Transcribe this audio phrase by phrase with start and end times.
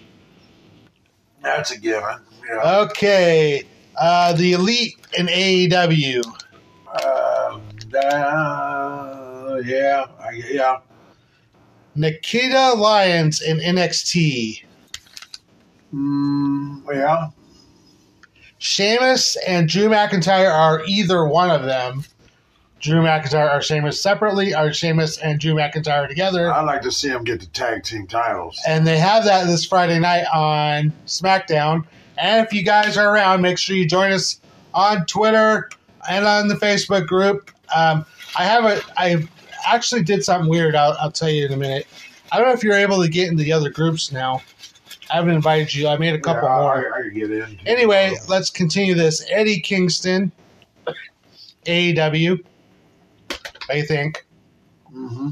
[1.43, 2.17] That's a given.
[2.49, 2.79] Yeah.
[2.81, 3.63] Okay.
[3.95, 6.23] Uh, the Elite in AEW.
[6.87, 7.59] Uh,
[8.03, 10.05] uh, yeah,
[10.49, 10.77] yeah.
[11.95, 14.63] Nikita Lyons in NXT.
[15.93, 17.29] Mm, yeah.
[18.57, 22.03] Sheamus and Drew McIntyre are either one of them.
[22.81, 26.53] Drew McIntyre or Sheamus separately, or Sheamus and Drew McIntyre together.
[26.53, 28.57] I'd like to see them get the tag team titles.
[28.67, 31.85] and they have that this Friday night on SmackDown.
[32.17, 34.39] And if you guys are around, make sure you join us
[34.73, 35.69] on Twitter
[36.09, 37.51] and on the Facebook group.
[37.75, 38.05] Um,
[38.37, 39.27] I have a, I
[39.67, 40.75] actually did something weird.
[40.75, 41.85] I'll, I'll tell you in a minute.
[42.31, 44.41] I don't know if you're able to get into the other groups now.
[45.09, 45.87] I haven't invited you.
[45.87, 46.95] I made a couple yeah, more.
[46.95, 47.59] I, I get in.
[47.65, 49.25] Anyway, let's continue this.
[49.29, 50.31] Eddie Kingston,
[51.65, 52.43] AEW.
[53.69, 54.25] I think?
[54.91, 55.29] hmm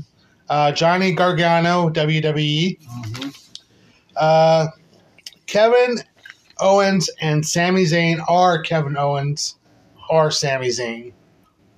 [0.50, 2.78] Uh, Johnny Gargano, WWE.
[2.82, 3.30] hmm
[4.16, 4.68] Uh,
[5.46, 5.98] Kevin
[6.60, 9.56] Owens and Sami Zayn are Kevin Owens
[10.10, 11.14] or Sami Zayn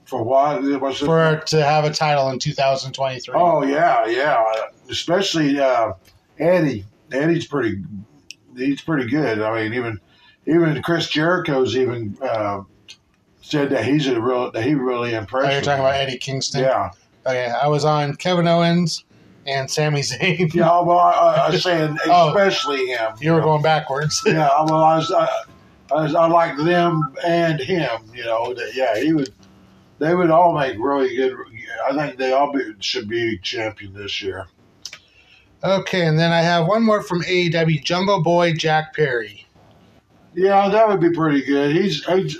[0.05, 0.63] For what?
[0.81, 1.05] What's it?
[1.05, 3.33] for to have a title in 2023.
[3.35, 4.43] Oh yeah, yeah.
[4.89, 5.93] Especially uh,
[6.39, 6.85] Eddie.
[7.11, 7.83] Eddie's pretty.
[8.55, 9.41] He's pretty good.
[9.41, 9.99] I mean, even
[10.45, 12.61] even Chris Jericho's even uh,
[13.41, 14.51] said that he's a real.
[14.51, 15.47] That he really impressed.
[15.49, 16.61] Oh, you're talking about Eddie Kingston.
[16.61, 16.91] Yeah,
[17.25, 19.03] Okay, I was on Kevin Owens
[19.45, 20.53] and Sami Zayn.
[20.53, 20.81] yeah.
[20.81, 22.29] Well, I, I was saying Oh.
[22.29, 23.13] especially him.
[23.21, 23.45] You were know.
[23.45, 24.21] going backwards.
[24.25, 24.49] Yeah.
[24.65, 25.11] Well, I was.
[25.11, 25.27] I,
[25.91, 28.01] I, was, I like them and him.
[28.13, 28.53] You know.
[28.53, 29.33] That, yeah, he would.
[29.99, 31.35] They would all make really good.
[31.89, 34.47] I think they all be, should be champion this year.
[35.63, 39.45] Okay, and then I have one more from AEW Jungle Boy Jack Perry.
[40.33, 41.75] Yeah, that would be pretty good.
[41.75, 42.37] He's he's,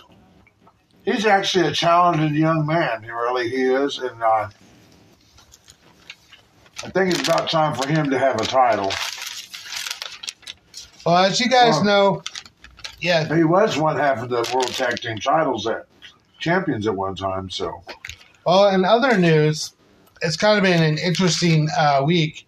[1.04, 3.04] he's actually a talented young man.
[3.04, 4.50] He really he is, and uh,
[6.84, 8.92] I think it's about time for him to have a title.
[11.06, 11.84] Well, as you guys Wow.
[11.84, 12.24] know,
[13.02, 15.88] yeah, He was one half of the World Tag Team Titles at
[16.40, 17.50] champions at one time.
[17.50, 17.82] So
[18.46, 19.74] Well, in other news,
[20.22, 22.46] it's kind of been an interesting uh, week.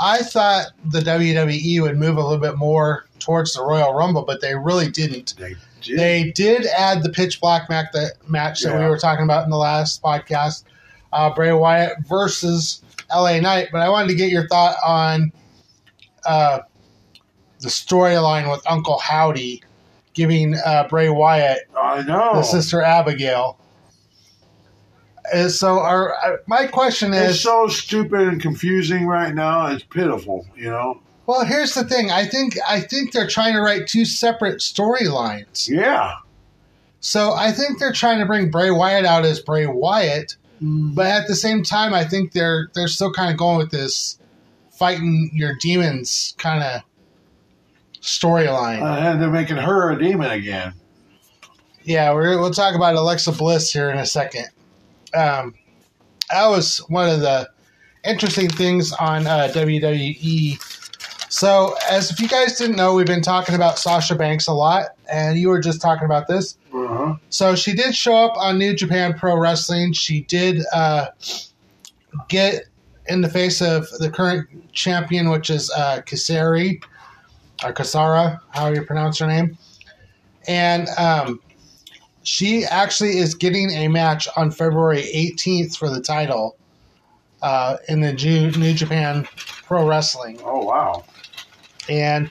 [0.00, 4.40] I thought the WWE would move a little bit more towards the Royal Rumble, but
[4.40, 5.36] they really didn't.
[5.36, 5.98] they did.
[5.98, 9.50] They did add the pitch black match that, match that we were talking about in
[9.50, 10.64] the last podcast,
[11.12, 13.68] uh, Bray Wyatt versus LA Knight.
[13.72, 15.32] But I wanted to get your thought on
[16.24, 16.60] uh,
[17.60, 19.62] the storyline with Uncle Howdy
[20.14, 22.34] giving uh, Bray Wyatt I know.
[22.34, 23.58] the sister Abigail.
[25.32, 29.66] And so, our uh, my question is it's so stupid and confusing right now.
[29.66, 30.46] It's pitiful.
[30.56, 31.00] You know.
[31.26, 32.10] well, here's the thing.
[32.10, 35.68] I think I think they're trying to write two separate storylines.
[35.68, 36.16] Yeah.
[37.00, 41.26] So I think they're trying to bring Bray Wyatt out as Bray Wyatt, but at
[41.26, 44.18] the same time, I think they're they're still kind of going with this
[44.70, 46.82] fighting your demons kind of
[48.00, 48.82] storyline.
[48.82, 50.74] Uh, and they're making her a demon again.
[51.84, 54.46] Yeah, we're, we'll talk about Alexa Bliss here in a second.
[55.14, 55.54] Um,
[56.30, 57.48] that was one of the
[58.04, 60.60] interesting things on uh, WWE.
[61.28, 64.90] So, as if you guys didn't know, we've been talking about Sasha Banks a lot,
[65.10, 66.58] and you were just talking about this.
[66.74, 67.16] Uh-huh.
[67.30, 69.94] So, she did show up on New Japan Pro Wrestling.
[69.94, 71.08] She did uh,
[72.28, 72.64] get
[73.06, 76.82] in the face of the current champion, which is uh, Kasari,
[77.64, 79.56] or Kasara, how you pronounce her name.
[80.46, 81.40] And um,
[82.24, 86.56] she actually is getting a match on February 18th for the title
[87.42, 89.26] uh, in the Ju- New Japan
[89.64, 90.38] Pro Wrestling.
[90.44, 91.04] Oh wow.
[91.88, 92.30] And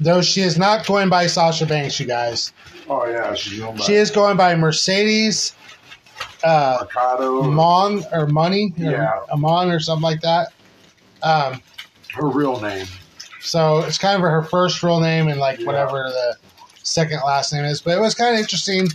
[0.00, 2.52] though she is not going by Sasha Banks, you guys,
[2.88, 3.34] Oh yeah.
[3.34, 5.54] She's going by she is going by Mercedes
[6.44, 7.42] uh, Mercado.
[7.42, 9.20] Mon or Money, or Yeah.
[9.32, 10.48] Amon or something like that.
[11.22, 11.62] Um,
[12.14, 12.86] her real name.
[13.40, 15.66] So it's kind of her first real name and like Yeah.
[15.66, 16.36] whatever the
[16.82, 17.80] second last name is.
[17.80, 18.88] But it was kind of interesting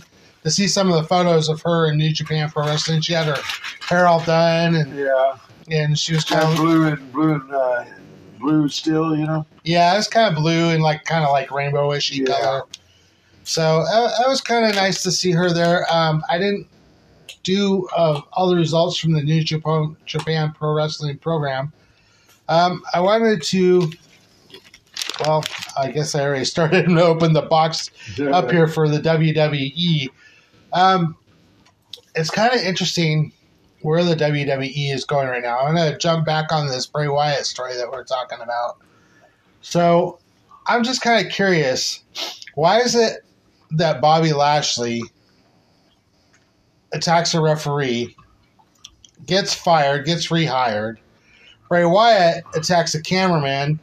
[0.44, 3.00] to see some of the photos of her in New Japan Pro Wrestling.
[3.00, 3.38] She had her
[3.88, 5.36] hair all done and, Yeah.
[5.70, 7.84] and she was kind of blue and blue and uh,
[8.38, 9.44] blue still, you know.
[9.64, 12.40] yeah, it's kind of blue and like kind of like rainbowishy Yeah.
[12.40, 12.62] color.
[13.44, 15.86] So uh, it was kind of nice to see her there.
[15.92, 16.66] Um, I didn't
[17.42, 21.72] do uh, all the results from the New Japan, Japan Pro Wrestling program.
[22.48, 23.90] Um, I wanted to,
[25.20, 25.44] well,
[25.76, 27.90] I guess I already started to open the box
[28.32, 30.08] up here for the WWE.
[30.72, 31.16] Um,
[32.14, 33.32] it's kind of interesting
[33.82, 35.60] where the WWE is going right now.
[35.60, 38.78] I'm going to jump back on this Bray Wyatt story that we're talking about.
[39.60, 40.18] So
[40.66, 42.02] I'm just kind of curious
[42.54, 43.20] why is it
[43.72, 45.02] that Bobby Lashley
[46.92, 48.16] attacks a referee,
[49.26, 50.96] gets fired, gets rehired?
[51.68, 53.78] Bray Wyatt attacks a cameraman,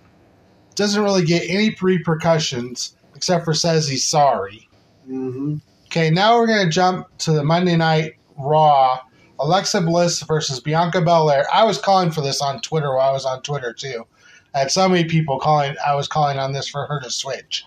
[0.75, 4.69] doesn't really get any repercussions except for says he's sorry.
[5.05, 5.57] hmm
[5.87, 8.99] Okay, now we're going to jump to the Monday Night Raw.
[9.39, 11.45] Alexa Bliss versus Bianca Belair.
[11.53, 14.05] I was calling for this on Twitter while I was on Twitter too.
[14.53, 15.75] I had so many people calling.
[15.85, 17.65] I was calling on this for her to switch.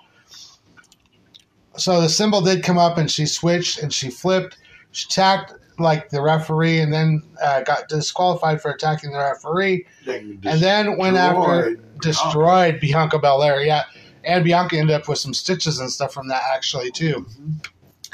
[1.77, 4.57] So the symbol did come up, and she switched and she flipped.
[4.93, 10.43] She attacked like the referee, and then uh, got disqualified for attacking the referee, and
[10.43, 13.63] then went after Destroyed Bianca Belair.
[13.63, 13.85] Yeah,
[14.25, 17.27] and Bianca ended up with some stitches and stuff from that actually too.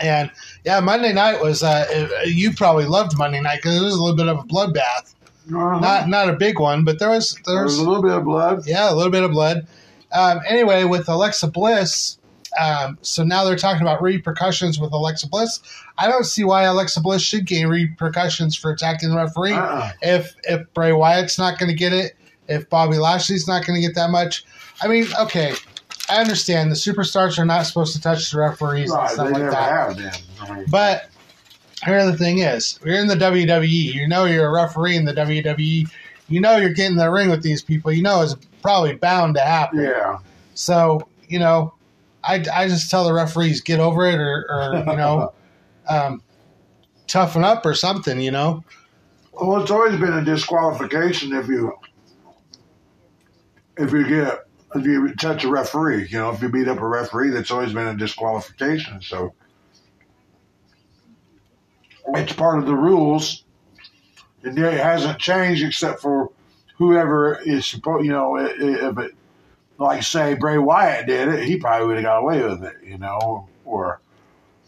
[0.01, 0.31] And
[0.65, 1.63] yeah, Monday night was.
[1.63, 4.43] Uh, it- you probably loved Monday night because it was a little bit of a
[4.43, 5.15] bloodbath.
[5.55, 5.79] Uh-huh.
[5.79, 8.13] Not not a big one, but there was there there was was a little bit
[8.13, 8.67] of blood.
[8.67, 9.67] yeah a little bit of blood.
[10.11, 12.19] Um, anyway, with Alexa Bliss,
[12.61, 15.61] um, so now they're talking about repercussions with Alexa Bliss.
[15.99, 19.91] I don't see why Alexa Bliss should gain repercussions for attacking the referee Uh-uh.
[20.03, 22.17] if if Bray Wyatt's not going to get it,
[22.49, 24.45] if Bobby Lashley's not going to get that much.
[24.83, 25.55] I mean, okay,
[26.11, 29.43] I understand the superstars are not supposed to touch the referees and stuff they like
[29.43, 29.51] never
[29.95, 30.23] that.
[30.43, 31.09] I mean, But
[31.85, 33.69] here the thing is, you're in the WWE.
[33.95, 35.89] You know you're a referee in the WWE.
[36.29, 37.93] You know you're getting in the ring with these people.
[37.93, 39.81] You know it's probably bound to happen.
[39.81, 40.19] yeah.
[40.55, 41.74] So you know,
[42.27, 45.33] I, I just tell the referees get over it or, or you know,
[45.89, 46.23] um,
[47.07, 48.21] toughen up or something.
[48.21, 48.65] You know.
[49.33, 51.73] Well, it's always been a disqualification if you
[53.77, 54.45] if you get
[54.75, 56.09] if you touch a referee.
[56.09, 59.03] You know, if you beat up a referee, that's always been a disqualification.
[59.03, 59.35] So
[62.09, 63.45] it's part of the rules,
[64.43, 66.31] and it hasn't changed except for
[66.77, 68.05] whoever is supposed.
[68.05, 69.15] You know, if it
[69.79, 72.77] like say Bray Wyatt did it, he probably would have got away with it.
[72.85, 74.01] You know, or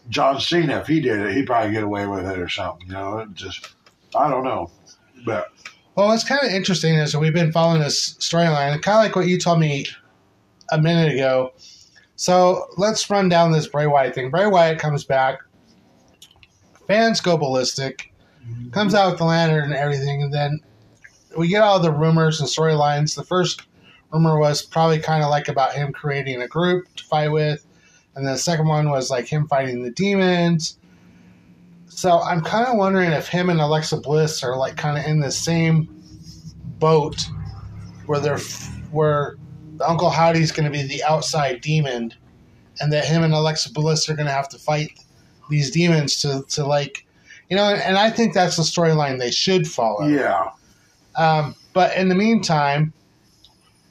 [0.09, 2.87] John Cena if he did it, he'd probably get away with it or something.
[2.87, 3.75] You know, it just
[4.15, 4.71] I don't know,
[5.25, 5.47] but.
[5.95, 9.25] Well, what's kind of interesting is we've been following this storyline, kind of like what
[9.25, 9.87] you told me
[10.71, 11.53] a minute ago.
[12.15, 14.29] So let's run down this Bray Wyatt thing.
[14.29, 15.39] Bray Wyatt comes back,
[16.87, 18.13] fans go ballistic,
[18.71, 20.59] comes out with the lantern and everything, and then
[21.35, 23.15] we get all the rumors and storylines.
[23.15, 23.63] The first
[24.11, 27.65] rumor was probably kind of like about him creating a group to fight with,
[28.15, 30.77] and the second one was like him fighting the demons.
[31.87, 35.19] So I'm kind of wondering if him and Alexa Bliss are like kind of in
[35.19, 35.89] the same
[36.79, 37.25] boat,
[38.05, 38.39] where they're
[38.91, 39.35] where
[39.85, 42.13] Uncle Howdy's going to be the outside demon,
[42.79, 44.99] and that him and Alexa Bliss are going to have to fight
[45.49, 47.05] these demons to to like,
[47.49, 47.65] you know.
[47.65, 50.07] And I think that's the storyline they should follow.
[50.07, 50.51] Yeah.
[51.15, 52.93] Um, but in the meantime,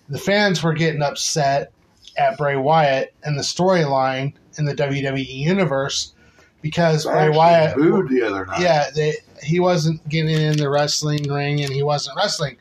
[0.08, 1.72] the fans were getting upset
[2.16, 6.14] at Bray Wyatt and the storyline in the WWE universe
[6.62, 8.60] because Bray Wyatt booed the other night.
[8.60, 12.56] yeah, they, he wasn't getting in the wrestling ring and he wasn't wrestling.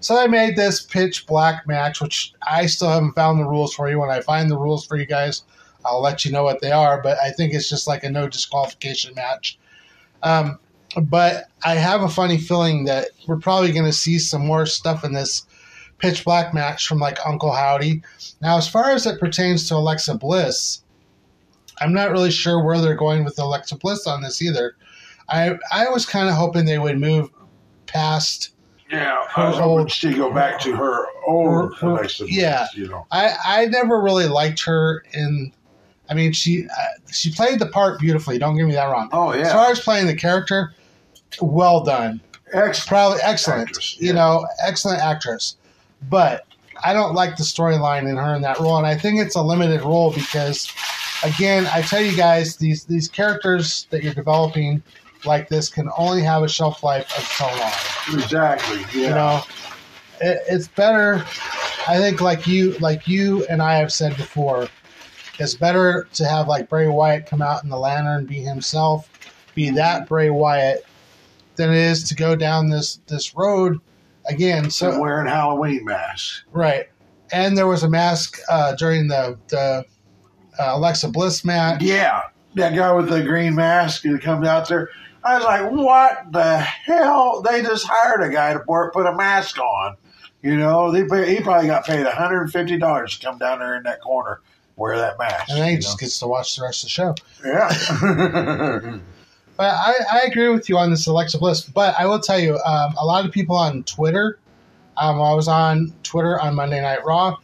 [0.00, 3.88] So they made this pitch black match, which I still haven't found the rules for
[3.90, 3.98] you.
[3.98, 5.42] When I find the rules for you guys,
[5.84, 7.02] I'll let you know what they are.
[7.02, 9.58] But I think it's just like a no disqualification match.
[10.22, 10.58] Um,
[11.02, 15.04] but I have a funny feeling that we're probably going to see some more stuff
[15.04, 15.46] in this
[15.98, 18.02] pitch black match from like Uncle Howdy.
[18.40, 20.82] Now, as far as it pertains to Alexa Bliss,
[21.80, 24.74] I'm not really sure where they're going with Alexa Bliss on this either.
[25.28, 27.30] I I was kind of hoping they would move
[27.86, 28.50] past.
[28.90, 32.66] Yeah, I was hoping she'd go back to her old Her- Alexa Bliss, yeah.
[32.74, 33.06] you know.
[33.10, 35.52] I I never really liked her in.
[36.10, 38.38] I mean, she uh, she played the part beautifully.
[38.38, 39.10] Don't get me that wrong.
[39.12, 39.40] Oh yeah.
[39.40, 40.72] As yeah, far as playing the character,
[41.42, 42.20] well done.
[42.54, 43.68] Ex- Probably excellent.
[43.68, 45.56] Actress, You know, excellent actress.
[46.08, 46.46] But
[46.84, 49.42] I don't like the storyline in her in that role, and I think it's a
[49.42, 50.72] limited role because,
[51.24, 54.82] again, I tell you guys, these these characters that you're developing
[55.24, 58.22] like this can only have a shelf life of so long.
[58.22, 59.00] exactly.
[59.00, 59.08] Yeah.
[59.08, 59.42] You know,
[60.20, 61.24] it, it's better.
[61.88, 64.68] I think, like you, like you and I have said before,
[65.38, 69.08] it's better to have like Bray Wyatt come out in the lantern, be himself,
[69.54, 70.84] be that Bray Wyatt,
[71.56, 73.80] than it is to go down this this road
[74.28, 74.70] again.
[74.70, 76.44] so So wearing Halloween masks.
[76.52, 76.86] right,
[77.32, 79.84] and there was a mask uh, during the the
[80.58, 81.82] uh, Alexa Bliss match.
[81.82, 82.22] Yeah,
[82.54, 84.90] that guy with the green mask who comes out there.
[85.24, 87.42] I was like, what the hell?
[87.42, 89.96] They just hired a guy to put a mask on.
[90.42, 92.48] You know, they pay, he probably got paid $150
[93.18, 94.40] to come down there in that corner,
[94.76, 95.50] wear that mask.
[95.50, 97.14] And then he just gets to watch the rest of the show.
[97.44, 98.98] yeah.
[99.58, 101.62] But I, I agree with you on this Alexa Bliss.
[101.62, 104.38] But I will tell you, um, a lot of people on Twitter,
[104.96, 107.36] um, I was on Twitter on Monday Night Raw,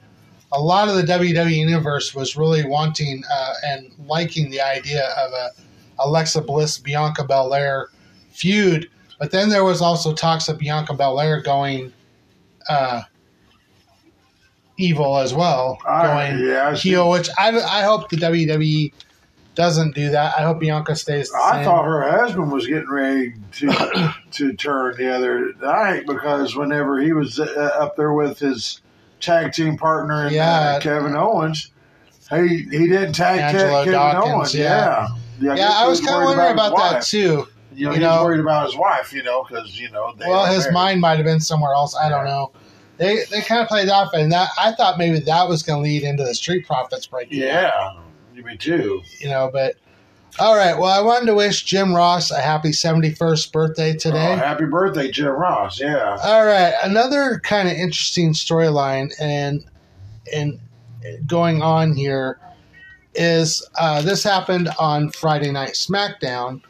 [0.53, 5.33] a lot of the WWE universe was really wanting uh, and liking the idea of
[5.33, 5.51] a
[5.99, 7.89] Alexa Bliss Bianca Belair
[8.31, 8.89] feud.
[9.19, 11.93] But then there was also talks of Bianca Belair going
[12.69, 13.03] uh,
[14.79, 17.11] evil as well, I- going yeah, heel.
[17.11, 18.93] Which I, I hope the WWE
[19.55, 20.35] doesn't do that.
[20.39, 21.31] I hope Bianca stays.
[21.31, 21.65] The I same.
[21.65, 27.13] thought her husband was getting ready to to turn the other night because whenever he
[27.13, 28.81] was uh, up there with his
[29.21, 30.77] tag team partner and Yeah.
[30.77, 31.71] uh, Kevin Owens,
[32.31, 34.55] he he didn't tag Angelo Kevin Dawkins, Owens.
[34.55, 35.09] yeah.
[35.41, 37.49] Yeah, yeah, I was kind of wondering about that too.
[37.75, 38.23] You know, you he's know.
[38.25, 39.13] worried about his wife.
[39.13, 40.15] You know, because you know.
[40.17, 40.75] They Well, his married.
[40.75, 41.97] mind might have been somewhere else.
[41.97, 42.53] I don't know.
[42.99, 45.89] They they kind of played off, and that I thought maybe that was going to
[45.91, 47.49] lead into the Street Profits breaking.
[47.51, 47.97] out,
[48.43, 49.03] Me too.
[49.21, 49.51] you know.
[49.53, 49.77] But
[50.39, 54.33] all right, well, I wanted to wish Jim Ross a happy seventy first birthday today.
[54.33, 55.81] Oh, happy birthday, Jim Ross.
[55.81, 56.17] Yeah.
[56.23, 59.65] All right, another kind of interesting storyline and
[60.33, 60.59] and
[61.27, 62.39] going on here
[63.15, 66.63] is uh, this happened on Friday Night SmackDown.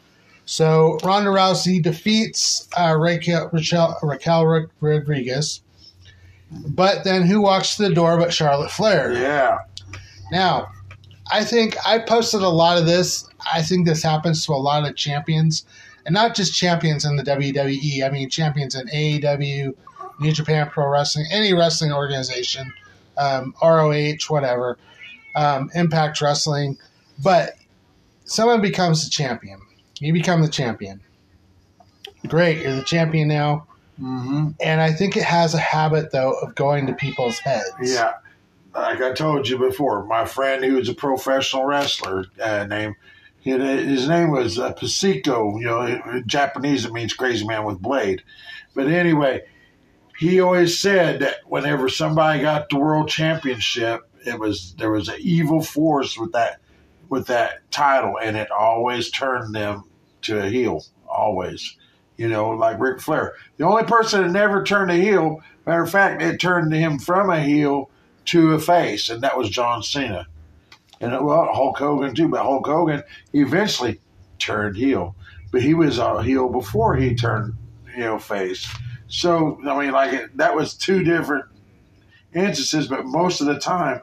[0.45, 5.61] So Ronda Rousey defeats uh, Raquel, Raquel, Raquel Ro- Rodriguez,
[6.51, 9.11] but then who walks to the door but Charlotte Flair?
[9.13, 9.57] Yeah.
[10.31, 10.67] Now,
[11.31, 13.27] I think I posted a lot of this.
[13.53, 15.65] I think this happens to a lot of champions,
[16.05, 18.03] and not just champions in the WWE.
[18.03, 19.75] I mean, champions in AEW,
[20.19, 22.71] New Japan Pro Wrestling, any wrestling organization,
[23.17, 24.77] um, ROH, whatever,
[25.35, 26.77] um, Impact Wrestling.
[27.23, 27.55] But
[28.25, 29.59] someone becomes the champion.
[29.99, 31.01] You become the champion.
[32.27, 33.67] Great, you're the champion now.
[34.01, 34.49] Mm-hmm.
[34.59, 37.69] And I think it has a habit, though, of going to people's heads.
[37.81, 38.13] Yeah.
[38.75, 42.95] Like I told you before, my friend who was a professional wrestler uh, named
[43.39, 45.57] his name was uh, Pasico.
[45.59, 48.23] You know, in Japanese it means crazy man with blade.
[48.73, 49.43] But anyway,
[50.17, 55.17] he always said that whenever somebody got the world championship, it was there was an
[55.19, 56.59] evil force with that
[57.07, 59.83] with that title, and it always turned them
[60.23, 60.83] to a heel.
[61.07, 61.77] Always,
[62.17, 63.35] you know, like Ric Flair.
[63.55, 67.29] The only person that never turned a heel, matter of fact, it turned him from
[67.29, 67.89] a heel
[68.25, 70.27] to a face, and that was John Cena.
[71.01, 73.03] And well, Hulk Hogan too, but Hulk Hogan
[73.33, 73.99] eventually
[74.39, 75.15] turned heel,
[75.51, 77.53] but he was a heel before he turned
[77.93, 78.67] heel face.
[79.07, 81.45] So I mean, like that was two different
[82.33, 84.01] instances, but most of the time,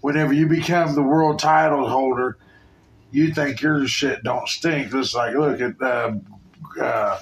[0.00, 2.36] whenever you become the world title holder,
[3.10, 4.90] you think your shit don't stink.
[4.90, 6.14] Just like look at uh,
[6.80, 7.20] uh,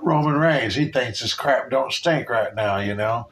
[0.00, 3.28] Roman Reigns, he thinks his crap don't stink right now, you know.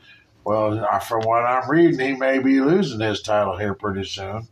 [0.49, 4.49] Well, from what I'm reading, he may be losing his title here pretty soon.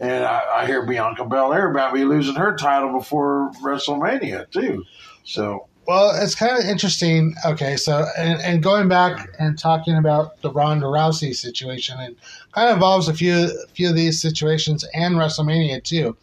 [0.00, 4.86] And I, I hear Bianca Belair about be losing her title before WrestleMania too.
[5.24, 7.34] So Well, it's kind of interesting.
[7.44, 12.16] Okay, so and, and going back and talking about the Ronda Rousey situation, and
[12.52, 16.16] kind of involves a few few of these situations and WrestleMania too.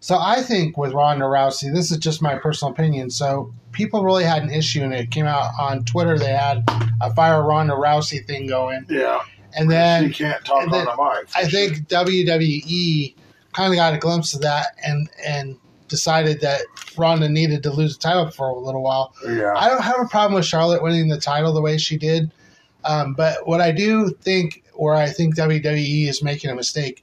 [0.00, 3.10] So I think with Ronda Rousey, this is just my personal opinion.
[3.10, 6.18] So people really had an issue, and it came out on Twitter.
[6.18, 6.64] They had
[7.02, 9.20] a fire Ronda Rousey thing going, yeah,
[9.54, 11.28] and then she can't talk on the mic.
[11.36, 11.50] I sure.
[11.50, 13.14] think WWE
[13.52, 16.62] kind of got a glimpse of that and and decided that
[16.96, 19.14] Ronda needed to lose the title for a little while.
[19.26, 22.32] Yeah, I don't have a problem with Charlotte winning the title the way she did,
[22.84, 27.02] um, but what I do think, where I think WWE is making a mistake,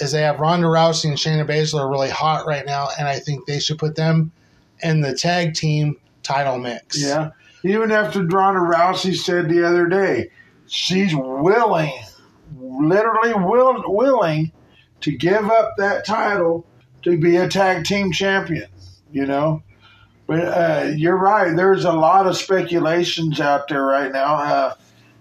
[0.00, 3.46] is they have Ronda Rousey and Shayna Baszler really hot right now, and I think
[3.46, 4.32] they should put them
[4.82, 7.00] in the tag team title mix.
[7.00, 7.30] yeah.
[7.64, 10.30] Even after Ronda Rousey said the other day,
[10.68, 11.92] she's willing,
[12.56, 14.52] literally will, willing,
[15.00, 16.64] to give up that title
[17.02, 18.68] to be a tag team champion.
[19.10, 19.62] You know,
[20.26, 21.56] but uh, you're right.
[21.56, 24.34] There's a lot of speculations out there right now.
[24.36, 24.74] Uh,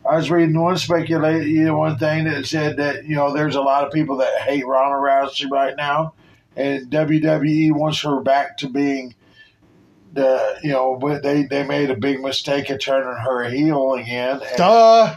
[0.10, 3.56] I was reading one speculate, you know, one thing that said that you know there's
[3.56, 6.14] a lot of people that hate Ronda Rousey right now,
[6.56, 9.16] and WWE wants her back to being
[10.14, 14.42] the you know, but they they made a big mistake of turning her heel again.
[14.42, 15.16] And, Duh.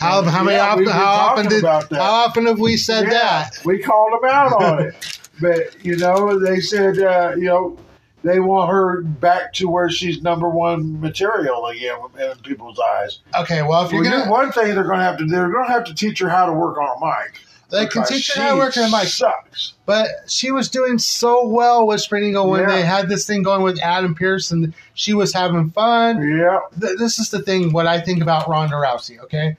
[0.00, 3.60] How, how many Yeah, often, how often did how often have we said Yeah, that?
[3.64, 4.94] We called them out on it.
[5.40, 7.76] But, you know, they said, uh, you know,
[8.24, 13.20] they want her back to where she's number one material again in people's eyes.
[13.38, 15.50] Okay, well if you're Well, gonna one thing they're going to have to do, they're
[15.52, 17.40] going to have to teach her how to work on a mic.
[17.70, 19.08] They can teach she how to work on a mic.
[19.08, 19.72] Sucks.
[19.84, 22.66] But she was doing so well with Spring Eagle when Yeah.
[22.76, 24.74] they had this thing going with Adam Pearson.
[24.94, 26.22] she was having fun.
[26.38, 26.60] Yeah.
[26.80, 29.56] Th- This is the thing, what I think about Ronda Rousey, okay?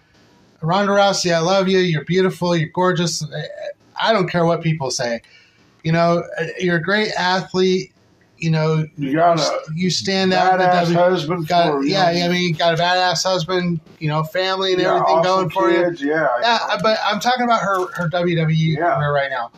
[0.62, 1.80] Ronda Rousey, I love you.
[1.80, 2.56] You're beautiful.
[2.56, 3.24] You're gorgeous.
[4.02, 5.22] I don't care what people say.
[5.84, 7.92] You know, uh, you're a great athlete.
[8.38, 12.26] You know, You got a you stand out badass husband Got, for you yeah, know,
[12.26, 15.50] I mean, you got a badass husband, you know, family and yeah, everything awesome going
[15.52, 15.84] for you.
[15.86, 16.28] kids, Yeah.
[16.42, 18.96] Yeah, but I'm talking about her her WWE Yeah.
[18.96, 19.52] career right now.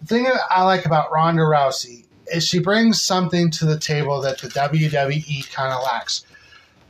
[0.00, 4.20] The thing that I like about Ronda Rousey is she brings something to the table
[4.22, 6.24] that the WWE kind of lacks.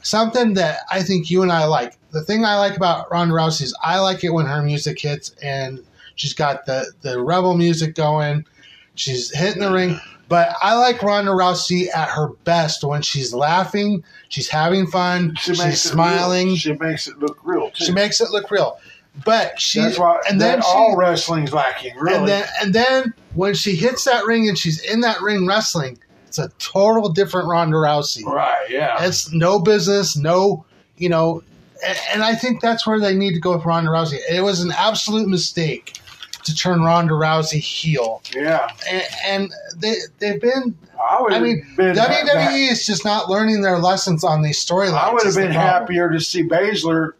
[0.02, 1.97] Something that I think you and I like.
[2.11, 5.35] The thing I like about Ronda Rousey is I like it when her music hits
[5.42, 5.80] and
[6.14, 8.47] she's got the the rebel music going.
[8.94, 9.99] She's hitting the ring.
[10.32, 15.54] But I like Ronda Rousey at her best when she's laughing, she's having fun, She
[15.54, 16.56] she's smiling.
[16.56, 17.84] She makes it look real too.
[17.84, 18.78] She makes it look real.
[19.26, 20.22] But she That's why.
[20.26, 21.96] and then she, all wrestling's lacking.
[21.98, 22.16] Really.
[22.16, 25.98] and then and then when she hits that ring and she's in that ring wrestling,
[26.26, 28.24] it's a total different Ronda Rousey.
[28.24, 28.70] right.
[28.70, 29.04] Yeah.
[29.04, 30.64] It's no business, no,
[30.96, 31.42] you know,
[31.86, 34.18] and, and I think that's where they need to go with Ronda Rousey.
[34.30, 36.00] It was an absolute mistake
[36.44, 38.68] to turn Ronda Rousey heel, yeah.
[38.90, 40.76] and, and they they've been.
[41.00, 41.26] I.
[41.30, 44.92] I mean, been WWE is just not learning their lessons on these storylines.
[44.92, 47.12] I would have been happier to see Baszler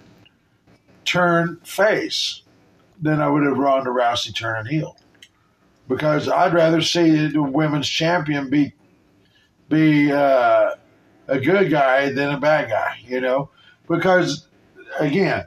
[1.05, 2.43] turn face
[3.01, 4.97] than I would have Ronda Rousey turning heel.
[5.89, 8.73] Because I'd rather see the women's champion be
[9.69, 10.71] be uh,
[11.29, 13.51] a good guy than a bad guy, you know?
[13.89, 14.47] Because
[14.99, 15.47] again,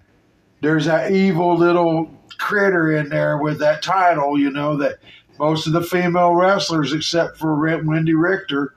[0.62, 5.00] there's that evil little critter in there with that title, you know, that
[5.40, 8.76] most of the female wrestlers, except for Wendi Richter,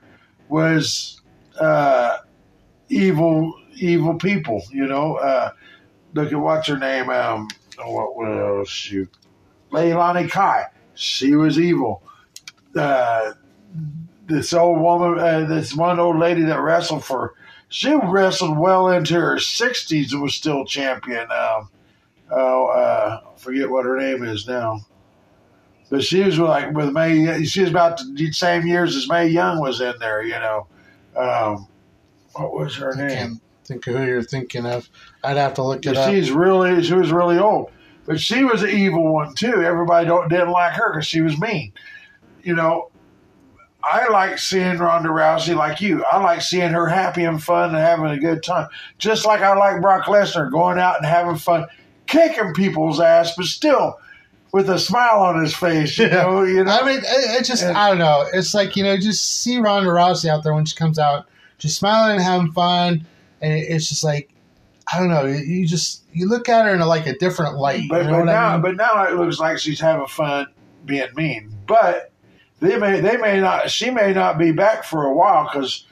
[0.49, 1.21] was
[1.59, 2.17] uh,
[2.89, 4.63] evil, evil people.
[4.71, 5.51] You know, uh,
[6.13, 7.09] look at what's her name.
[7.09, 7.47] Um,
[7.79, 9.09] oh, what well, shoot,
[9.71, 10.65] Leilani Kai.
[10.95, 12.03] She was evil.
[12.75, 13.33] Uh,
[14.27, 17.35] this old woman, uh, this one old lady that wrestled for,
[17.69, 21.27] she wrestled well into her sixties and was still champion.
[21.31, 21.69] Um,
[22.31, 24.81] oh, uh, forget what her name is now.
[25.89, 27.43] But she was like with Mae.
[27.45, 30.23] She was about the same years as Mae Young was in there.
[30.23, 30.67] You know,
[31.15, 31.67] um,
[32.33, 33.09] what was her I name?
[33.09, 34.89] can't think of who you're thinking of.
[35.23, 36.11] I'd have to look it up.
[36.11, 37.71] She's really she was really old,
[38.05, 39.63] but she was an evil one too.
[39.63, 41.73] Everybody don't didn't like her because she was mean.
[42.43, 42.91] You know,
[43.83, 46.03] I like seeing Ronda Rousey like you.
[46.03, 48.67] I like seeing her happy and fun and having a good time,
[48.99, 51.65] just like I like Brock Lesnar going out and having fun,
[52.09, 53.99] kicking people's ass, but still
[54.51, 55.97] with a smile on his face.
[55.97, 56.71] You know, you know.
[56.71, 58.25] I mean, it, it just, I don't know.
[58.33, 61.27] It's like, you know, just see Ronda Rousey out there when she comes out.
[61.59, 63.05] just smiling and having fun.
[63.41, 64.29] And it, it's just like,
[64.91, 65.25] I don't know.
[65.25, 67.83] You, you just, you look at her in a, like a different light.
[67.87, 68.61] But, you know but now, I mean?
[68.61, 70.47] but now it looks like she's having fun
[70.85, 71.53] being mean.
[71.67, 72.11] But
[72.59, 73.69] they may, they may not.
[73.69, 75.85] She may not be back for a while because,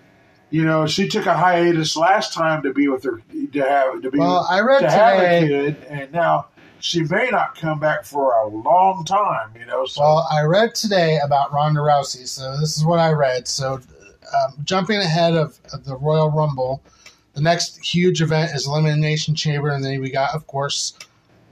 [0.49, 4.12] you know, she took a hiatus last time to be with her to have to
[4.12, 6.47] be well, I read to have a kid, and now
[6.79, 9.51] she may not come back for a long time.
[9.60, 12.27] You know, so Well, I read today about Ronda Rousey.
[12.27, 13.47] So this is what I read.
[13.47, 16.83] So um, jumping ahead of, of the Royal Rumble,
[17.33, 19.69] the next huge event is Elimination Chamber.
[19.69, 20.97] And then we got, of course,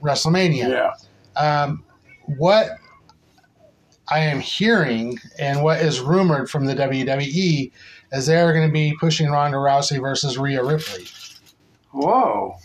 [0.02, 0.68] WrestleMania.
[0.68, 0.92] yeah,
[1.36, 1.84] Um,
[2.24, 2.78] what
[4.08, 7.72] I am hearing and what is rumored from the WWE
[8.16, 11.06] is they're going to be pushing Ronda Rousey versus Rhea Ripley.
[11.92, 12.56] whoa,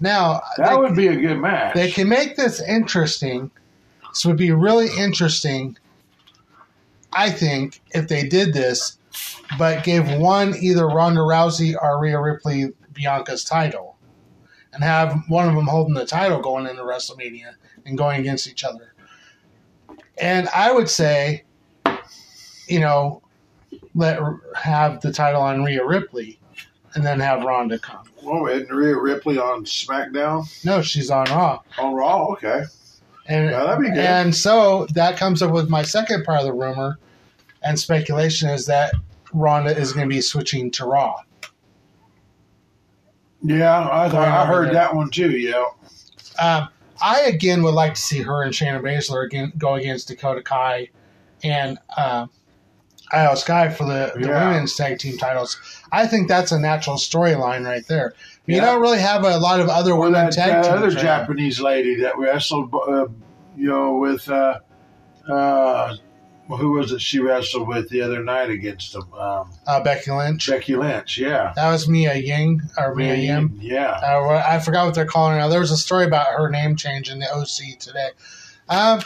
[0.00, 1.74] Now, that they, would be a good match.
[1.74, 3.50] they can make this interesting.
[4.10, 5.76] This would be really interesting,
[7.12, 8.98] I think, if they did this,
[9.58, 13.96] but gave one either Ronda Rousey or Rhea Ripley Bianca's title
[14.72, 18.64] and have one of them holding the title going into WrestleMania and going against each
[18.64, 18.92] other.
[20.18, 21.44] And I would say,
[22.68, 23.22] you know,
[23.96, 24.20] let
[24.54, 26.38] have the title on Rhea Ripley
[26.94, 28.04] and then have Ronda come.
[28.22, 31.60] Whoa, isn't Rhea Ripley on SmackDown No, she's on Raw.
[31.78, 32.26] on Raw?
[32.32, 32.62] Okay,
[33.26, 33.98] And Yeah, that'd be good.
[33.98, 36.98] and so that comes up with my second part of the rumor
[37.62, 38.94] and speculation is that
[39.32, 41.16] Ronda is going to be switching to Raw.
[43.42, 45.30] yeah, I I heard that one too.
[45.30, 45.64] Yeah,
[46.38, 46.68] Um,
[47.00, 50.88] I again would like to see her and Shannon Baszler again go against Dakota Kai
[51.44, 52.26] and uh,
[53.12, 54.48] Iyo Sky for the, the Yeah.
[54.50, 55.58] women's tag team titles.
[55.92, 58.14] I think that's a natural storyline right there.
[58.46, 58.64] You Yeah.
[58.66, 60.68] don't really have a lot of other Or women that tag uh, teams.
[60.74, 61.02] other right now.
[61.02, 63.06] Japanese lady that wrestled, uh,
[63.56, 64.58] you know, with uh,
[65.30, 65.94] uh,
[66.48, 69.02] who was it she wrestled with the other night against him?
[69.18, 70.48] Um, Uh, Becky Lynch.
[70.48, 71.18] Becky Lynch.
[71.18, 71.52] Yeah.
[71.56, 73.58] That was Mia Ying or Mia Yim.
[73.60, 73.90] Yeah.
[74.02, 75.48] Uh, I forgot what they're calling her now.
[75.48, 78.10] There was a story about her name change in the OC today.
[78.68, 79.00] Um,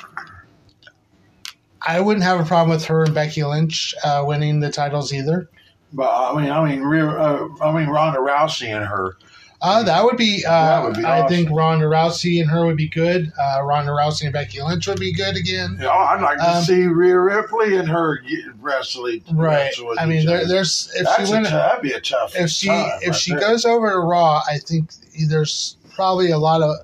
[1.87, 5.49] I wouldn't have a problem with her and Becky Lynch uh, winning the titles either.
[5.93, 9.17] But I mean, I mean, uh, I mean, Ronda Rousey and her.
[9.63, 10.43] Uh, that would be.
[10.47, 11.51] Uh, That would be I think.
[11.51, 13.31] Ronda Rousey and her would be good.
[13.39, 15.77] Uh, Ronda Rousey and Becky Lynch would be good again.
[15.79, 18.23] Know, I'd like to Um, see Rhea Ripley and her
[18.59, 19.23] wrestling.
[19.33, 19.71] Right.
[19.99, 22.35] I mean, there, there's if That's she went tou- that'd be a tough.
[22.37, 23.41] if she if right she there.
[23.41, 24.93] goes over to Raw, I think
[25.29, 26.77] there's probably a lot of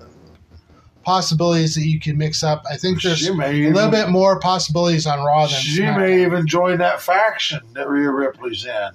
[1.07, 2.65] possibilities that you can mix up.
[2.69, 5.97] I think there's a even, little bit more possibilities on Raw than She SmackDown.
[5.99, 8.89] may even join that faction that Rhea Ripley's in.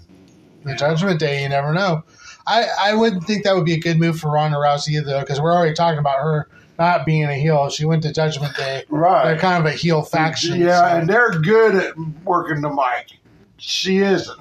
[0.64, 1.42] the Judgment Day.
[1.42, 2.04] You never know.
[2.46, 5.40] I I wouldn't think that would be a good move for Ronda Rousey either, because
[5.40, 6.48] we're already talking about her
[6.78, 7.70] not being a heel.
[7.70, 8.84] She went to Judgment Day.
[8.90, 9.24] Right.
[9.24, 10.60] They're kind of a heel faction.
[10.60, 10.96] Yeah, so.
[10.98, 13.18] and they're good at working the mic.
[13.56, 14.38] She isn't.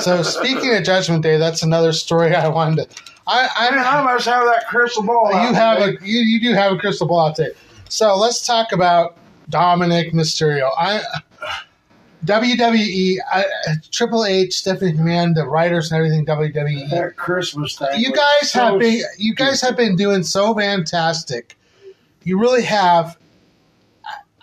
[0.00, 3.11] So speaking of Judgment Day, that's another story I wanted to.
[3.32, 5.30] I, Man, I I must have that crystal ball.
[5.30, 7.52] you have a you, you do have a crystal ball out there.
[7.88, 9.16] So let's talk about
[9.50, 10.70] Dominik Mysterio.
[10.78, 11.02] I
[12.24, 13.44] WWE, I,
[13.90, 16.24] Triple H, Stephanie McMahon, the writers and everything.
[16.24, 16.90] WWE.
[16.90, 18.00] that Christmas thing.
[18.00, 21.56] You guys so have been you guys have been doing so fantastic.
[22.22, 23.18] You really have.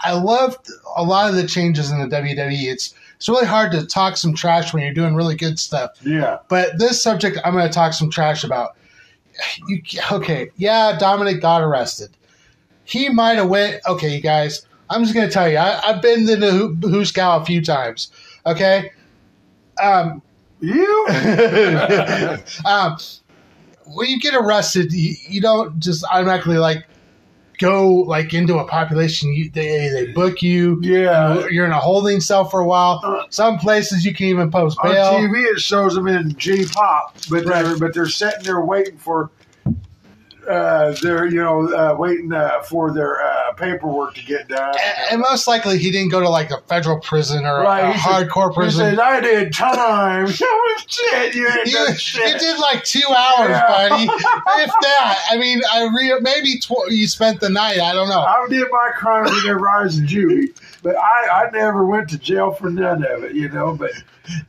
[0.02, 2.72] I loved a lot of the changes in the WWE.
[2.72, 5.92] It's it's really hard to talk some trash when you're doing really good stuff.
[6.06, 6.38] Yeah.
[6.48, 8.78] But this subject, I'm going to talk some trash about.
[9.68, 10.52] You okay?
[10.56, 12.12] Yeah, Dominik got arrested.
[12.86, 13.82] He might have went.
[13.86, 14.66] Okay, you guys.
[14.90, 15.58] I'm just going to tell you.
[15.58, 18.10] I, I've been to the Who- Who's Cow a few times.
[18.46, 18.90] Okay.
[19.84, 20.22] Um,
[20.62, 21.08] You?
[22.66, 22.98] um,
[23.86, 26.86] when you get arrested, you, you don't just automatically like
[27.60, 29.34] go like into a population.
[29.34, 30.80] You, they they book you.
[30.82, 31.46] yeah.
[31.50, 33.02] You're in a holding cell for a while.
[33.04, 35.12] Uh, Some places you can even post On bail.
[35.14, 39.30] TV, it shows them in G pop, but they're but they're sitting there waiting for.
[40.48, 44.74] Uh, they're you know uh, waiting uh, for their uh, paperwork to get done.
[44.84, 47.90] And, and most likely he didn't go to like a federal prison or Right, a,
[47.90, 49.00] a he said- hardcore He prison.
[49.00, 50.28] "I did time."
[50.88, 52.40] shit, you ain't You, done you shit.
[52.40, 53.68] did like two hours, Yeah.
[53.90, 54.04] buddy.
[54.62, 57.80] If that, I mean, I re- maybe tw- you spent the night.
[57.80, 58.22] I don't know.
[58.22, 62.18] I did my crime in their rise and juvie, but I, I never went to
[62.18, 63.76] jail for none of it, you know.
[63.76, 63.92] But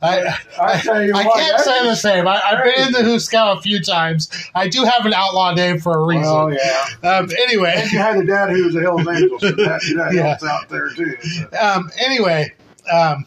[0.01, 2.27] I, I tell you I what, can't say the same.
[2.27, 3.03] I, I've been in the.
[3.03, 4.29] Who a few times.
[4.55, 6.25] I do have an outlaw name for a reason.
[6.25, 9.51] Oh yeah, Um, anyway, and you had a dad who was a Hell's Angel, so
[9.51, 10.27] that, that Yeah.
[10.27, 11.15] helps out there too.
[11.21, 11.47] so.
[11.59, 12.53] um, anyway,
[12.91, 13.25] um,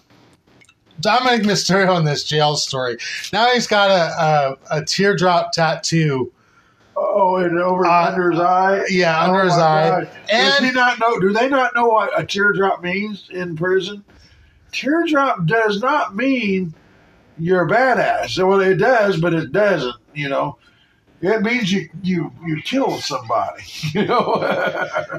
[1.01, 2.97] Dominik Mysterio in this jail story.
[3.33, 6.33] Now he's got a, a, a teardrop tattoo.
[6.97, 8.85] Oh, and over Uh, under his eye.
[8.89, 9.91] Yeah, Oh, under his eye.
[9.91, 10.09] God.
[10.29, 11.19] Does he not know?
[11.19, 14.05] Do they not know what a teardrop means in prison?
[14.73, 16.75] Teardrop does not mean
[17.39, 18.37] you're a badass.
[18.47, 19.97] Well, it does, but it doesn't.
[20.15, 20.57] You know,
[21.33, 23.63] it means you you you killed somebody.
[23.95, 24.43] You know.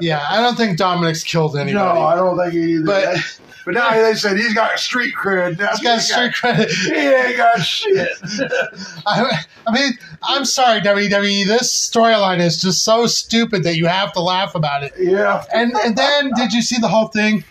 [0.00, 1.74] yeah, I don't think Dominik's killed anybody.
[1.98, 2.84] no, I don't think he either.
[2.84, 5.58] But- but now they said he's got street cred.
[5.58, 6.70] Now He's got he street credit.
[6.72, 8.10] He ain't got shit.
[9.06, 11.44] I, I mean, I'm sorry, WWE.
[11.46, 14.92] This storyline is just so stupid that you have to laugh about it.
[14.96, 15.44] yeah.
[15.52, 17.42] And and then did you see the whole thing?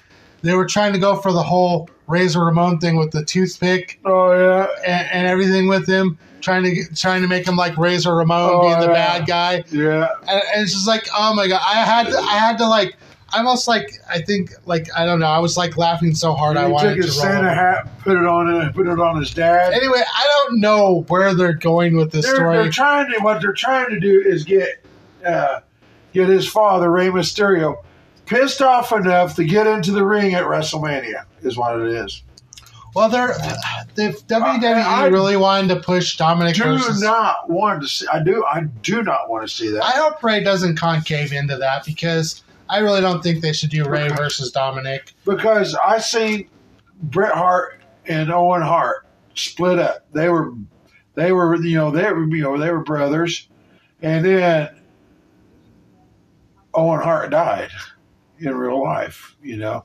[0.42, 4.32] They were trying to go for the whole Razor Ramon thing with the toothpick Oh
[4.34, 4.68] yeah.
[4.86, 8.50] and, and everything with him, trying to get, trying to make him like Razor Ramon
[8.54, 9.18] Oh, being the yeah.
[9.20, 9.64] bad guy.
[9.72, 10.08] Yeah.
[10.28, 12.96] And, and it's just like, oh my god, I had to, I had to like,
[13.34, 16.58] I almost like, I think like I don't know, I was like laughing so hard
[16.58, 17.32] I he wanted took his to roll.
[17.34, 19.74] Santa hat, put it on, uh, put it on his dad.
[19.74, 22.58] Anyway, I don't know where they're going with this they're, story.
[22.58, 24.86] they're trying to what they're trying to do is get
[25.26, 25.62] uh,
[26.14, 27.84] get his father Rey Mysterio
[28.26, 32.24] pissed off enough to get into the ring at WrestleMania is what it is.
[32.96, 33.36] Well, they're
[33.96, 37.02] the WWE I- I really wanted to push Dominik Do versus.
[37.02, 38.08] not want to see.
[38.12, 38.46] I do.
[38.46, 39.84] I do not want to see that.
[39.84, 43.84] I hope Rey doesn't concave into that because I really don't think they should do
[43.84, 44.16] Rey Okay.
[44.16, 45.12] versus Dominik.
[45.26, 46.48] because I seen
[47.04, 50.06] Bret Hart and Owen Hart split up.
[50.14, 50.54] They were,
[51.16, 53.50] they were, you know, they were, you know, they were brothers,
[54.02, 54.70] and then
[56.74, 57.70] Owen Hart died
[58.46, 59.84] in real life, you know,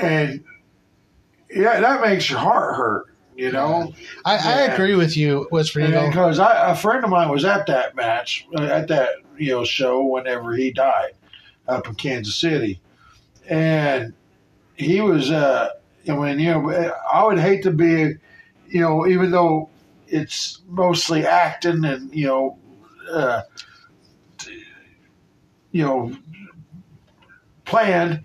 [0.00, 0.44] and
[1.50, 3.06] yeah, that makes your heart hurt,
[3.36, 3.92] you know.
[4.24, 4.74] I, I Yeah.
[4.74, 6.08] agree with you, What's Regal.
[6.08, 9.64] Because I, a friend of mine was at that match, uh, at that you know
[9.64, 11.12] show whenever he died
[11.68, 12.80] up in Kansas City,
[13.48, 14.14] and
[14.74, 15.30] he was.
[15.30, 15.70] Uh,
[16.08, 18.14] I mean, you know, I would hate to be,
[18.66, 19.70] you know, even though
[20.08, 22.58] it's mostly acting and you know,
[23.10, 23.42] uh,
[25.70, 26.16] you know,
[27.64, 28.24] planned.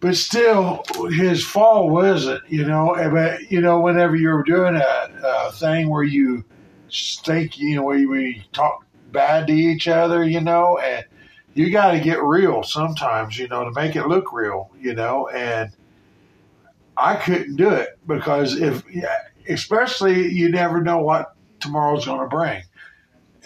[0.00, 2.42] but still, his fall wasn't.
[2.48, 6.44] You know, but you know, whenever you're doing a, a thing where you
[6.90, 11.04] think, you know, where you, where you talk bad to each other, you know, and
[11.54, 15.28] you got to get real sometimes, you know, to make it look real, you know,
[15.28, 15.70] and
[16.96, 18.84] I couldn't do it because if,
[19.48, 22.62] especially, you never know what tomorrow's going to bring.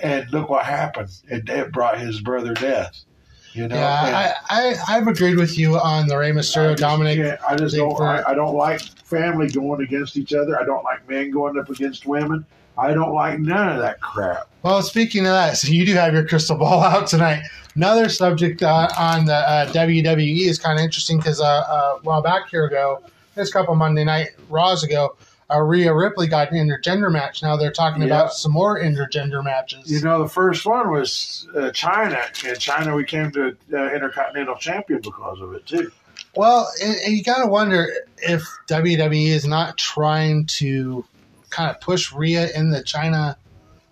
[0.03, 1.11] And look what happened.
[1.29, 3.05] It, it brought his brother death.
[3.53, 7.39] You know, yeah, I, I I've agreed with you on the Rey Mysterio I Dominik.
[7.47, 7.95] I just don't.
[7.97, 10.59] for- I, I don't like family going against each other.
[10.59, 12.47] I don't like men going up against women.
[12.79, 14.49] I don't like none of that crap.
[14.63, 17.43] Well, speaking of that, so you do have your crystal ball out tonight.
[17.75, 22.03] Another subject uh, on the uh, WWE is kind of interesting because uh, uh, a
[22.03, 23.03] while back here ago,
[23.35, 25.17] this couple Monday night Raws ago,
[25.55, 27.43] uh, Rhea Ripley got an intergender match.
[27.43, 28.07] Now they're talking Yeah.
[28.09, 29.91] about some more intergender matches.
[29.91, 32.23] You know, the first one was uh, Chyna.
[32.45, 35.91] In Chyna, we came to uh, Intercontinental Champion because of it too.
[36.35, 37.89] Well, and, and you got to wonder
[38.19, 41.05] if WWE is not trying to
[41.51, 43.37] kind of push Rhea in the Chyna,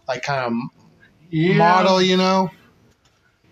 [0.09, 0.53] like kind of
[1.31, 2.51] Yeah, model, you know?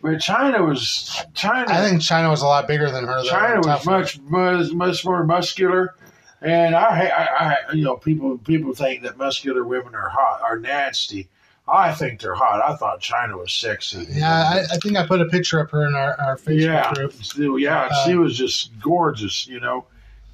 [0.00, 1.68] but Chyna was Chyna.
[1.68, 3.22] I think Chyna was a lot bigger than her.
[3.22, 5.94] though, Chyna was much, much much more muscular,
[6.40, 7.22] and I, I,
[7.70, 11.28] I, you know, people people think that muscular women are hot, are nasty.
[11.70, 12.62] I think they're hot.
[12.62, 14.06] I thought Chyna was sexy.
[14.10, 16.94] Yeah, I, I think I put a picture of her in our, our Facebook yeah,
[16.94, 17.60] group.
[17.60, 19.84] Yeah, Uh, she was just gorgeous, you know.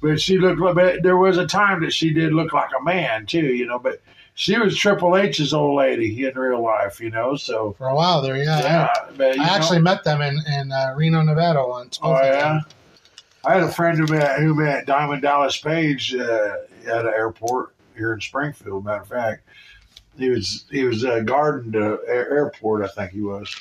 [0.01, 0.75] But she looked like.
[0.75, 3.79] But there was a time that she did look like a man too, you know.
[3.79, 4.01] But
[4.35, 7.35] she was Triple H's old lady in real life, you know.
[7.35, 8.61] So For a while there, yeah.
[8.61, 11.99] yeah, but, I, know, actually met them in, in uh, Reno, Nevada once.
[12.01, 12.61] Oh yeah.
[13.45, 16.55] I had a friend who met who met Diamond Dallas Page uh,
[16.87, 18.85] at an airport here in Springfield.
[18.85, 19.43] Matter of fact,
[20.17, 22.83] he was he was uh, guarding the air- airport.
[22.83, 23.53] I think he was.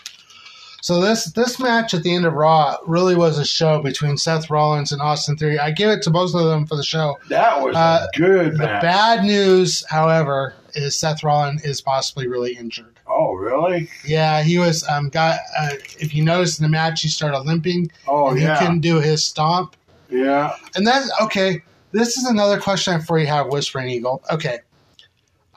[0.82, 4.50] So this this match at the end of Raw really was a show between Seth
[4.50, 5.58] Rollins and Austin Theory.
[5.58, 7.16] I give it to both of them for the show.
[7.30, 8.82] That was Uh, good The match.
[8.82, 12.98] bad news, however, is Seth Rollins is possibly really injured.
[13.14, 13.88] Oh really?
[14.04, 15.38] Yeah, he was um got.
[15.58, 17.90] Uh, if you notice in the match, he started limping.
[18.08, 19.76] Oh and yeah, He couldn't do his stomp.
[20.10, 20.54] yeah.
[20.74, 21.62] And that's okay.
[21.92, 24.22] This is another question for you have Whispering Eagle.
[24.30, 24.58] Okay.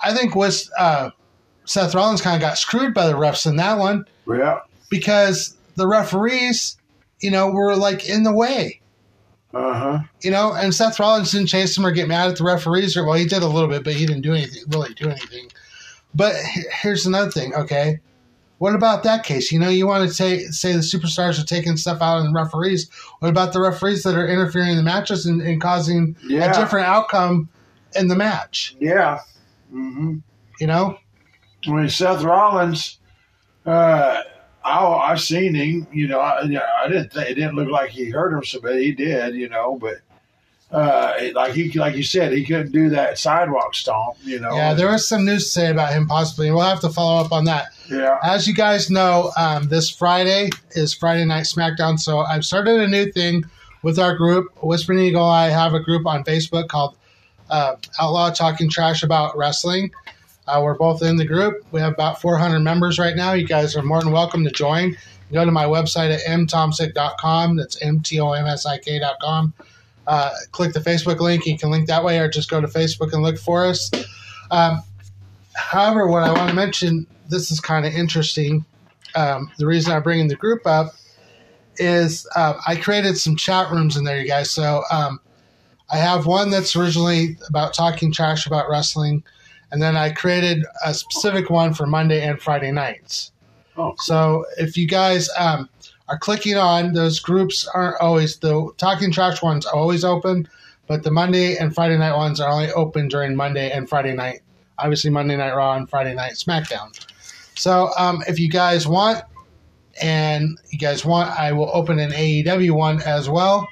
[0.03, 1.09] I think Whis, uh,
[1.65, 4.59] Seth Rollins kind of got screwed by the refs in that one Yeah.
[4.91, 6.77] because the referees,
[7.21, 8.79] you know, were like in the way,
[9.55, 9.99] Uh huh.
[10.21, 13.03] you know, and Seth Rollins didn't chase him or get mad at the referees or,
[13.05, 15.49] well, he did a little bit, but he didn't do anything, really do anything.
[16.17, 16.35] But
[16.81, 17.99] here's another thing, okay?
[18.57, 19.51] What about that case?
[19.51, 22.33] You know, you want to say, say the superstars are taking stuff out on the
[22.33, 22.89] referees.
[23.19, 26.51] What about the referees that are interfering in the matches and, and causing Yeah.
[26.51, 27.49] a different outcome
[27.95, 28.75] in the match?
[28.79, 29.19] Yeah.
[29.69, 30.17] hmm
[30.59, 30.97] You know?
[31.67, 32.97] I mean, Seth Rollins,
[33.67, 34.21] uh,
[34.63, 35.87] I I seen him.
[35.91, 38.79] You know, I, I didn't think it didn't look like he hurt him so bad.
[38.79, 39.97] He did, you know, but
[40.71, 44.17] uh, like he like you said, he couldn't do that sidewalk stomp.
[44.23, 44.53] You know.
[44.53, 47.23] Yeah, there was some news to say about him possibly, and we'll have to follow
[47.23, 47.67] up on that.
[47.89, 48.17] Yeah.
[48.21, 52.87] As you guys know, um, this Friday is Friday Night SmackDown, so I've started a
[52.87, 53.45] new thing
[53.81, 55.23] with our group, Whispering Eagle.
[55.23, 56.97] I have a group on Facebook called
[57.49, 59.91] uh, Outlaw Talking Trash About Wrestling.
[60.47, 61.65] Uh, we're both in the group.
[61.71, 63.33] We have about 400 members right now.
[63.33, 64.97] You guys are more than welcome to join.
[65.31, 67.57] Go to my website at mtomsik.com.
[67.57, 69.53] That's M-T-O-M-S-I-K.com.
[70.07, 71.45] Uh, click the Facebook link.
[71.45, 73.91] You can link that way or just go to Facebook and look for us.
[74.51, 74.81] Um,
[75.53, 78.65] however, what I want to mention, this is kind of interesting.
[79.15, 80.93] Um, the reason I'm bringing the group up
[81.75, 84.49] is uh, I created some chat rooms in there, you guys.
[84.49, 85.19] So um,
[85.89, 89.23] I have one that's originally about talking trash about wrestling,
[89.71, 93.31] and then I created a specific one for Monday and Friday nights.
[93.77, 95.69] Oh, So if you guys um,
[96.09, 100.47] are clicking on those groups, aren't always the talking trash ones are always open,
[100.87, 104.41] but the Monday and Friday night ones are only open during Monday and Friday night.
[104.79, 106.95] Obviously, Monday Night Raw and Friday Night SmackDown.
[107.55, 109.23] So um, if you guys want,
[110.01, 113.67] and you guys want, I will open an AEW one as well.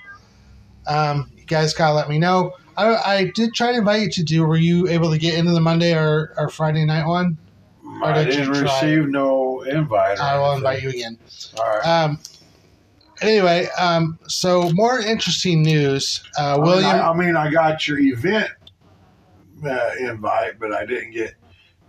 [0.88, 2.54] Um, you guys gotta let me know.
[2.78, 4.46] I, I did try to invite you to do.
[4.46, 7.38] Were you able to get into the Monday or, or Friday night one?
[8.02, 10.20] Or I didn't receive no invite.
[10.20, 11.18] I will invite you again.
[11.58, 11.86] All right.
[11.86, 12.20] Um,
[13.22, 16.24] anyway, um, so more interesting news.
[16.40, 18.50] Uh, I mean, William, I, I mean, I got your event
[19.66, 21.36] uh, invite, but I didn't get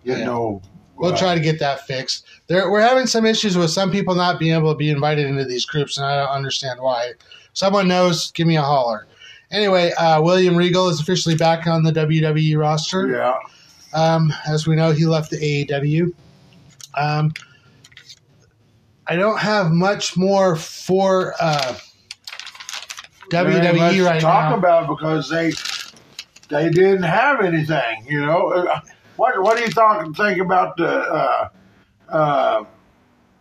[0.05, 0.25] get Yeah.
[0.25, 0.63] no.
[0.97, 2.27] we'll uh, try to get that fixed.
[2.47, 5.45] There, we're having some issues with some people not being able to be invited into
[5.45, 7.13] these groups, and I don't understand why.
[7.53, 9.07] Someone knows, give me a holler.
[9.51, 13.09] Anyway, uh, William Regal is officially back on the WWE roster.
[13.09, 13.35] Yeah.
[13.95, 16.13] Um, as we know, he left the AEW.
[16.95, 17.33] Um,
[19.09, 21.77] I don't have much more for uh,
[23.31, 24.57] WWE right talk now.
[24.57, 25.53] about because they
[26.49, 28.05] they didn't have anything.
[28.09, 28.81] You know, Uh,
[29.17, 31.49] what what do you talk, think about the uh,
[32.09, 32.65] uh,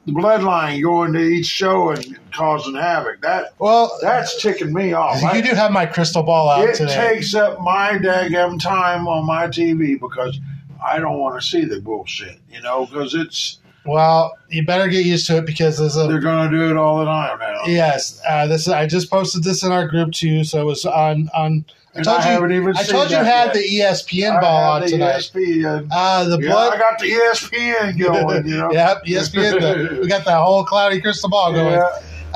[0.06, 3.22] the bloodline going to each show and causing havoc?
[3.22, 5.22] That well, that's ticking me off.
[5.36, 7.14] you do have my crystal ball out it today.
[7.14, 10.40] takes up my daggum time on my TV because
[10.86, 12.40] I don't want to see the bullshit.
[12.52, 16.20] You know, because it's well, you better get used to it because there's a they're
[16.20, 17.62] going to do it all the time now.
[17.68, 18.20] yes.
[18.28, 21.66] Uh, this I just posted this in our group too, so it was on on.
[21.94, 22.74] I And told I you.
[22.76, 23.54] I told you had yet.
[23.54, 25.16] the ESPN I ball on the tonight.
[25.34, 25.88] ESPN.
[25.92, 26.74] Uh, the Yeah, blood.
[26.74, 28.48] I got the ESPN going.
[28.48, 28.72] You know.
[28.74, 29.62] Yep, ESPN.
[29.62, 31.72] the- we got that whole cloudy crystal ball going.
[31.74, 31.88] Yeah.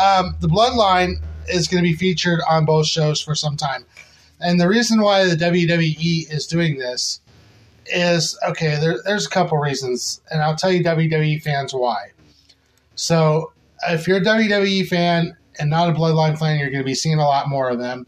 [0.02, 1.16] Um, the Bloodline
[1.50, 3.84] is going to be featured on both shows for some time,
[4.40, 7.20] and the reason why the WWE is doing this
[7.91, 8.78] is okay.
[8.80, 12.12] There, there's a couple reasons, and I'll tell you WWE fans why.
[12.95, 13.52] So,
[13.88, 17.19] if you're a WWE fan and not a Bloodline fan, you're going to be seeing
[17.19, 18.06] a lot more of them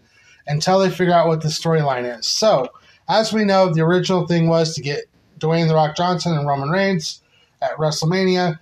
[0.48, 2.28] until they figure out what the storyline is.
[2.28, 2.70] So,
[3.08, 5.06] as we know, the original thing was to get
[5.40, 7.22] Dwayne the Rock Johnson and Roman Reigns
[7.62, 8.60] at WrestleMania,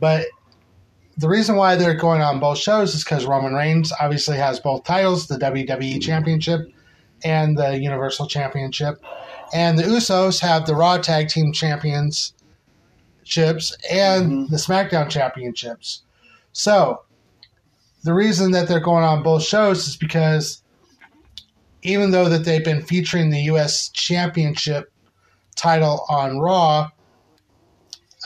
[0.00, 0.26] but
[1.18, 4.84] the reason why they're going on both shows is because Roman Reigns obviously has both
[4.84, 6.72] titles, the WWE Championship
[7.24, 9.02] and the Universal Championship.
[9.52, 12.32] And the Usos have the Raw Tag Team Championships
[13.90, 16.02] and the SmackDown Championships.
[16.52, 17.02] So,
[18.04, 20.62] the reason that they're going on both shows is because
[21.82, 24.90] even though that they've been featuring the US Championship
[25.56, 26.88] title on Raw,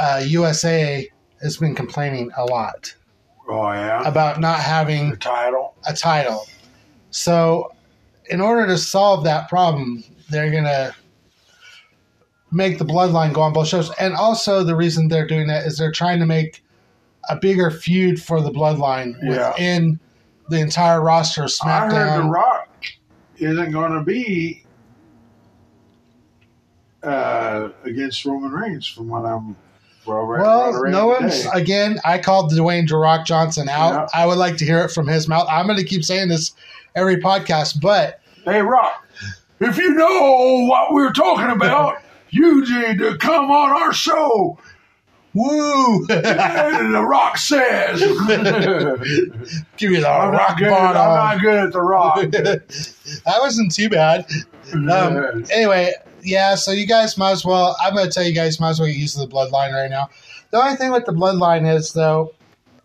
[0.00, 1.08] uh, USA
[1.42, 2.94] has been complaining a lot
[3.48, 4.02] Oh yeah.
[4.08, 5.74] about not having the title.
[5.86, 6.46] a title.
[7.10, 7.72] So,
[8.28, 10.94] in order to solve that problem, they're going to
[12.52, 13.90] make the bloodline go on both shows.
[13.98, 16.62] And also, the reason they're doing that is they're trying to make
[17.28, 19.50] a bigger feud for the bloodline Yeah.
[19.50, 19.98] within
[20.48, 22.68] the entire roster of I heard The Rock
[23.38, 24.64] isn't going to be
[27.02, 29.56] uh, against Roman Reigns, from what I'm.
[30.08, 31.50] Well, no one's today.
[31.54, 31.98] again.
[32.04, 34.08] I called Dwayne The Rock Johnson out.
[34.14, 34.22] Yeah.
[34.22, 35.48] I would like to hear it from his mouth.
[35.50, 36.52] I'm going to keep saying this
[36.94, 39.04] every podcast, but Hey, Rock,
[39.58, 41.96] if you know what we're talking about,
[42.30, 44.58] you need to come on our show.
[45.34, 46.06] woo!
[46.96, 48.00] The Rock says.
[49.76, 50.70] Give me the I'm rock good.
[50.70, 51.00] bottom.
[51.02, 52.16] I'm not good at the Rock.
[52.30, 54.26] that wasn't too bad.
[54.72, 58.58] Um, anyway, yeah, so you guys might as well, I'm going to tell you guys
[58.60, 60.08] might as well get used to the bloodline right now.
[60.50, 62.32] The only thing with the bloodline is, though,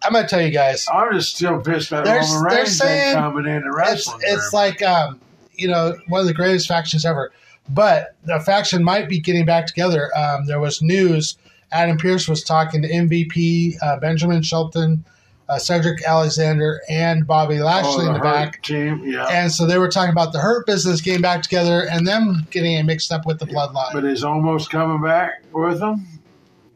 [0.03, 2.79] I'm going to tell you guys, I'm just still pissed They're- Roman they're Reigns
[3.13, 4.19] coming it's, wrestling.
[4.23, 5.21] it's very like, um,
[5.53, 7.31] you know, one of the greatest factions ever.
[7.69, 10.09] But the faction might be getting back together.
[10.17, 11.37] Um, there was news.
[11.71, 15.05] Adam Pearce was talking to MVP, uh, Benjamin Shelton,
[15.47, 17.59] uh, Cedric Alexander, and Bobby.
[17.59, 18.61] Lashley Oh, in the back.
[18.61, 19.25] team, yeah.
[19.27, 22.73] And so they were talking about the Hurt business getting back together and them getting
[22.73, 23.93] it mixed up with the bloodline.
[23.93, 26.05] but is almost coming back with them.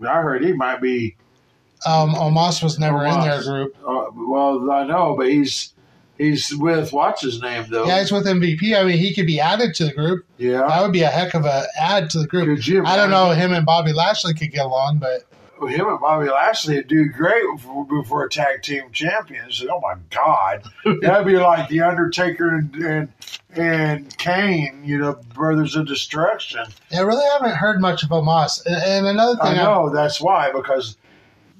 [0.02, 1.16] I heard he might be.
[1.86, 3.76] Um, Omos was never in their group.
[3.86, 5.74] Uh, well, I know, but he's
[6.18, 7.86] he's with what's his name though.
[7.86, 8.78] Yeah, he's with MVP.
[8.78, 10.26] I mean, he could be added to the group.
[10.38, 10.62] Yeah.
[10.68, 12.60] That would be a heck of a add to the group.
[12.86, 13.32] I don't know.
[13.32, 15.26] Him and Bobby Lashley could get along, but
[15.70, 19.64] Him and Bobby Lashley would do great before, before tag team champions.
[19.70, 20.64] Oh my God,
[21.02, 23.14] that'd be like the Undertaker and and,
[23.56, 26.66] and Kane, you know, brothers of destruction.
[26.96, 28.66] I really haven't heard much of Omos.
[28.66, 30.98] And, and another thing, I know that's why because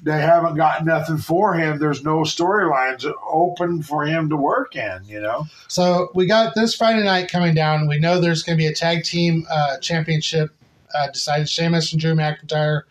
[0.06, 1.80] they haven't got nothing for him.
[1.80, 5.04] There's no storylines open for him to work in.
[5.04, 5.48] You know.
[5.68, 7.88] so we got this Friday night coming down.
[7.88, 10.52] We know there's going to be a tag team uh, championship
[10.94, 11.50] uh, decided.
[11.50, 12.84] Sheamus and Drew McIntyre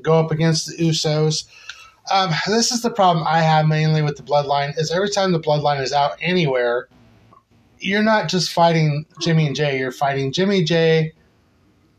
[0.00, 1.44] go up against the Usos.
[2.12, 5.40] Um, this is the problem I have mainly with the Bloodline is every time the
[5.40, 6.88] Bloodline is out anywhere,
[7.80, 9.78] you're not just fighting Jimmy and Jay.
[9.78, 11.14] You're fighting Jimmy Jay,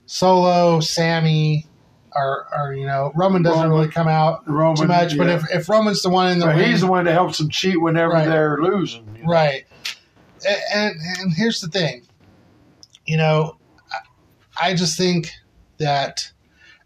[0.06, 1.66] Solo, Sami,
[2.15, 3.78] or, or you know Roman doesn't Roman.
[3.78, 5.17] really come out Roman, too much.
[5.17, 7.38] But if, if Roman's the one in the But ring, he's the one that helps
[7.38, 8.28] them cheat whenever Right.
[8.28, 9.06] they're losing.
[9.15, 9.30] you know.
[9.30, 9.65] Right.
[10.74, 12.04] And, and here's the thing.
[13.06, 13.58] You know,
[14.60, 15.32] I- just think
[15.78, 16.32] that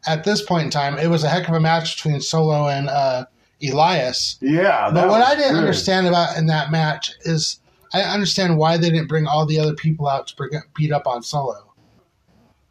[0.08, 2.90] at this point in time, it was a heck of a match between Solo and
[2.90, 3.26] uh,
[3.68, 4.38] Elias.
[4.42, 4.92] Yeah.
[4.94, 5.60] But what I didn't good.
[5.60, 7.60] understand about in that match is
[7.94, 11.08] I understand why they didn't bring all the other people out to bring, beat up
[11.08, 11.65] on Solo.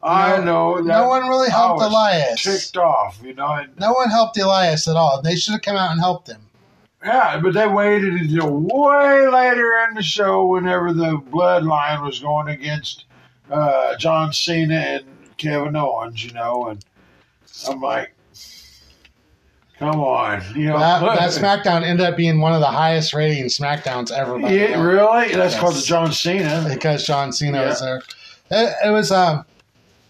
[0.04, 0.76] I No- know.
[0.82, 2.42] That no one really I helped was Elias.
[2.42, 3.54] Ticked off, you know.
[3.54, 5.22] And, No one helped Elias at all.
[5.22, 6.42] They should have come out and helped him.
[7.04, 12.48] yeah, but they waited until way later in the show, whenever the Bloodline was going
[12.48, 13.04] against
[13.50, 15.04] uh, John Cena and
[15.38, 16.66] Kevin Owens, you know.
[16.68, 16.84] And
[17.68, 18.10] I'm like,
[19.78, 23.46] Come on, you know That, that SmackDown ended up being one of the highest rating
[23.46, 24.38] SmackDowns ever.
[24.38, 25.34] Yeah, really?
[25.34, 26.64] That's because of John Cena.
[26.72, 27.68] Because John Cena Yeah.
[27.68, 28.02] was there.
[28.50, 29.44] It, it was, um,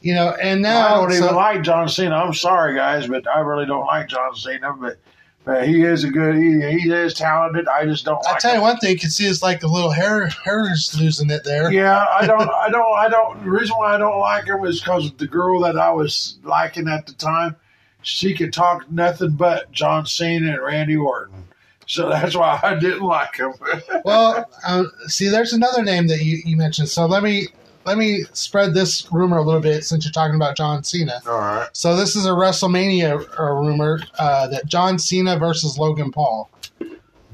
[0.05, 2.15] you know, and now I don't even so- like John Cena.
[2.15, 4.75] I'm sorry, guys, but I really don't like John Cena.
[4.75, 4.99] But,
[5.47, 6.37] but he is a good.
[6.37, 7.67] He, he is talented.
[7.69, 8.25] I just don't.
[8.27, 10.71] I like tell you one thing, you can see it's like a little hair hair
[10.71, 11.73] is losing it there.
[11.73, 12.51] Yeah, I don't.
[12.51, 12.99] I don't.
[12.99, 13.45] I don't.
[13.45, 16.87] The reason why I don't like him is because the girl that I was liking
[16.87, 17.57] at the time,
[18.03, 21.45] she could talk nothing but John Cena and Randy Orton.
[21.87, 23.55] So that's why I didn't like him.
[24.05, 26.91] Well, um, see, there's another name that you, you mentioned.
[26.91, 27.49] So let me
[27.85, 31.21] let me spread this rumor a little bit since you're talking about John Cena.
[31.27, 31.69] All right.
[31.73, 36.51] So this is a WrestleMania uh, rumor uh, that John Cena versus Logan Paul.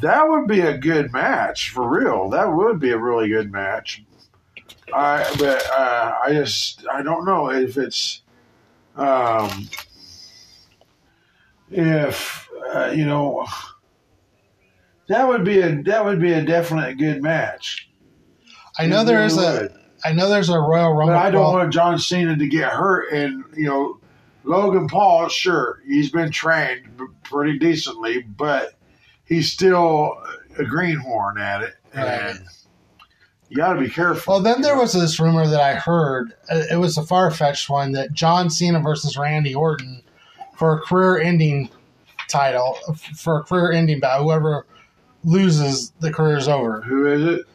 [0.01, 2.31] That would be a good match for real.
[2.31, 4.03] That would be a really good match.
[4.93, 8.23] I but uh, I just I don't know if it's
[8.97, 9.69] um
[11.71, 13.47] if uh, you know
[15.09, 17.89] that would be a that would be a definite good match.
[18.79, 19.80] I know there is a.
[20.05, 21.15] I know there's a Royal Rumble.
[21.15, 23.13] But I don't want John Cena to get hurt.
[23.13, 23.99] And, you know,
[24.45, 26.89] Logan Paul, sure, he's been trained
[27.25, 28.75] pretty decently, but
[29.25, 30.15] he's still
[30.59, 31.75] a greenhorn at it.
[31.93, 32.07] And
[32.39, 32.39] Right.
[33.49, 34.35] you got to be careful.
[34.35, 36.33] Well, then there was this rumor that I heard.
[36.51, 40.03] uh, It was a far fetched one that John Cena versus Randy Orton
[40.57, 41.69] for a career ending
[42.29, 42.79] title,
[43.17, 44.23] for a career ending bout.
[44.23, 44.67] Whoever
[45.25, 46.81] loses, the career's over.
[46.83, 47.47] Who is it?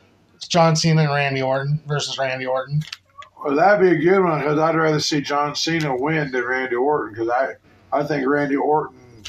[0.47, 2.83] John Cena and Randy Orton versus Randy Orton.
[3.43, 6.75] Well, that'd be a good one because I'd rather see John Cena win than Randy
[6.75, 7.53] Orton because I,
[7.91, 9.23] I think Randy Orton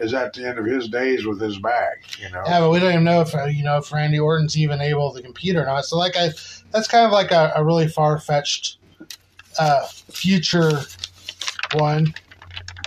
[0.00, 2.42] is at the end of his days with his back, you know.
[2.46, 5.12] Yeah, but we don't even know if uh, you know if Randy Orton's even able
[5.12, 5.84] to compete or not.
[5.84, 6.30] So, like, I
[6.72, 8.78] that's kind of like a, a really far fetched
[9.58, 10.80] uh, future
[11.74, 12.14] one.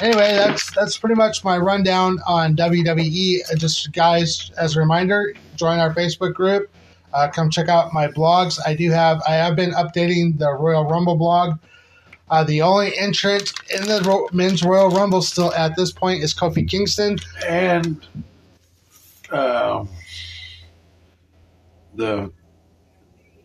[0.02, 3.40] Anyway, that's that's pretty much my rundown on WWE.
[3.52, 6.70] Uh, Just guys, as a reminder, join our Facebook group.
[7.14, 8.60] Uh, come check out my blogs.
[8.66, 11.60] I do have I have been updating the Royal Rumble blog.
[12.30, 16.34] Uh, the only entrant in the Ro- men's Royal Rumble still at this point is
[16.34, 17.18] Kofi Kingston.
[17.48, 18.04] and
[19.32, 19.90] um,
[21.96, 22.32] the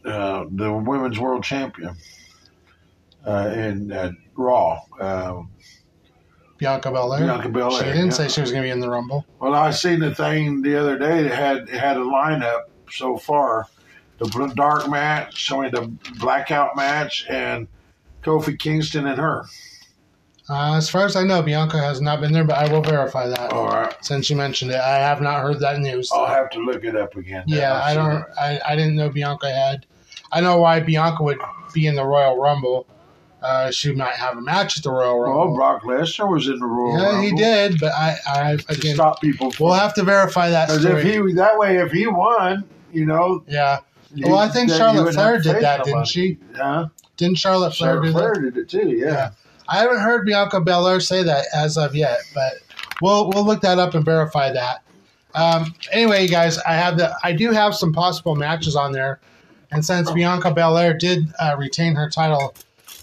[0.04, 1.94] uh, the women's world champion
[3.26, 4.80] uh, in uh, Raw.
[5.00, 5.50] Um,
[6.56, 7.20] Bianca Belair.
[7.20, 8.10] Bianca Belair, She didn't yeah.
[8.12, 9.24] say she was going to be in the Rumble.
[9.38, 13.16] well, I seen the thing the other day that had it had a lineup so
[13.16, 13.68] far:
[14.18, 15.86] the dark match, I mean the
[16.18, 17.68] blackout match, and
[18.22, 19.44] Kofi Kingston and her.
[20.50, 23.28] Uh, as far as I know, Bianca has not been there, but I will verify
[23.28, 24.80] that All right, since you mentioned it.
[24.80, 26.10] I have not heard that news.
[26.10, 27.44] I'll have to look it up again.
[27.46, 28.24] yeah, I don't.
[28.40, 29.84] I, I didn't know Bianca had.
[30.32, 31.38] I know why Bianca would
[31.74, 32.86] be in the Royal Rumble.
[33.42, 35.54] Uh, she might have a match at the Royal Well, Rumble.
[35.54, 39.50] Brock Lesnar was in the Royal yeah, he did, but I, I to stop people.
[39.50, 43.06] From, we'll have to verify that Because if he that way, if he won, you
[43.06, 43.42] know.
[43.48, 43.80] yeah.
[44.14, 46.38] you- Well, I think Charlotte Flair did that, didn't she?
[46.56, 46.86] Yeah.
[47.16, 48.18] Didn't Charlotte Flair Charlotte do that?
[48.18, 48.88] Flair did it too.
[48.90, 49.06] Yeah.
[49.06, 49.30] Yeah.
[49.68, 52.54] I haven't heard Bianca Belair say that as of yet, but
[53.02, 54.82] we'll we'll look that up and verify that.
[55.34, 59.20] Um, anyway, you guys, I have the I do have some possible matches on there,
[59.70, 62.54] and since Bianca Belair did uh, retain her title,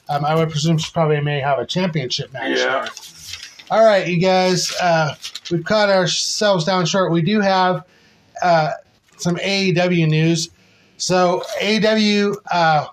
[0.10, 2.58] um, I would presume she probably may have a championship match.
[2.58, 2.88] Yeah.
[3.70, 5.14] All right, you guys, uh,
[5.52, 7.12] we've cut ourselves down short.
[7.12, 7.84] We do have
[8.42, 8.72] uh,
[9.18, 10.50] some AEW news.
[10.98, 12.88] So AEW uh,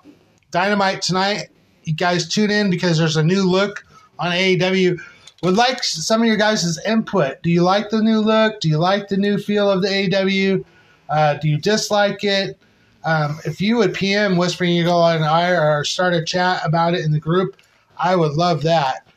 [0.50, 1.48] Dynamite tonight.
[1.84, 3.84] You guys tune in because there's a new look
[4.18, 5.00] on AEW.
[5.42, 7.42] Would like some of your guys' input.
[7.42, 8.60] Do you like the new look?
[8.60, 10.64] Do you like the new feel of the AEW?
[11.08, 12.58] Uh, do you dislike it?
[13.04, 17.04] Um, if you would PM Whispering Eagle and I or start a chat about it
[17.04, 17.56] in the group,
[17.98, 19.08] I would love that.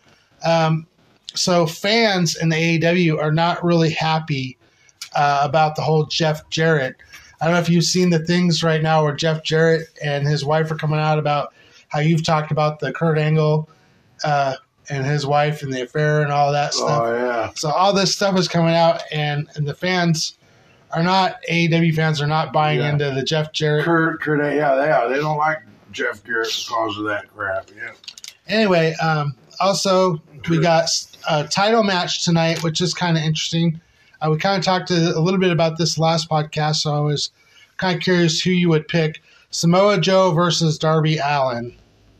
[0.43, 0.87] Um,
[1.35, 4.57] so fans in the AEW are not really happy
[5.15, 6.95] uh, about the whole Jeff Jarrett.
[7.41, 10.45] I don't know if you've seen the things right now where Jeff Jarrett and his
[10.45, 11.53] wife are coming out about
[11.89, 13.69] how you've talked about the Kurt Angle
[14.23, 14.55] uh,
[14.89, 17.01] and his wife and the affair and all that stuff.
[17.05, 17.51] Oh yeah.
[17.55, 20.37] So all this stuff is coming out, and, and the fans
[20.91, 22.91] are not AEW fans are not buying Yeah.
[22.91, 23.83] into the Jeff Jarrett.
[23.83, 25.09] Kurt, Kurt, yeah, they are.
[25.09, 25.59] They don't like
[25.91, 27.69] Jeff Jarrett because of that crap.
[27.75, 27.91] Yeah.
[28.47, 30.87] Anyway, um, also we got
[31.29, 33.81] a title match tonight, which is kind of interesting.
[34.25, 36.99] Uh, we kind of talked a, a little bit about this last podcast, so I
[36.99, 37.31] was
[37.77, 41.75] kind of curious who you would pick: Samoa Joe versus Darby Allin.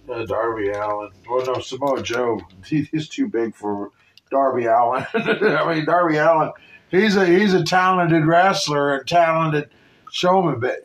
[0.09, 1.09] Uh, Darby Allin.
[1.29, 2.41] Well, no, Samoa Joe.
[2.65, 3.91] He, he's too big for
[4.31, 5.05] Darby Allin.
[5.13, 6.51] I mean, Darby Allin.
[6.89, 9.69] He's a he's a talented wrestler and talented
[10.11, 10.84] showman, but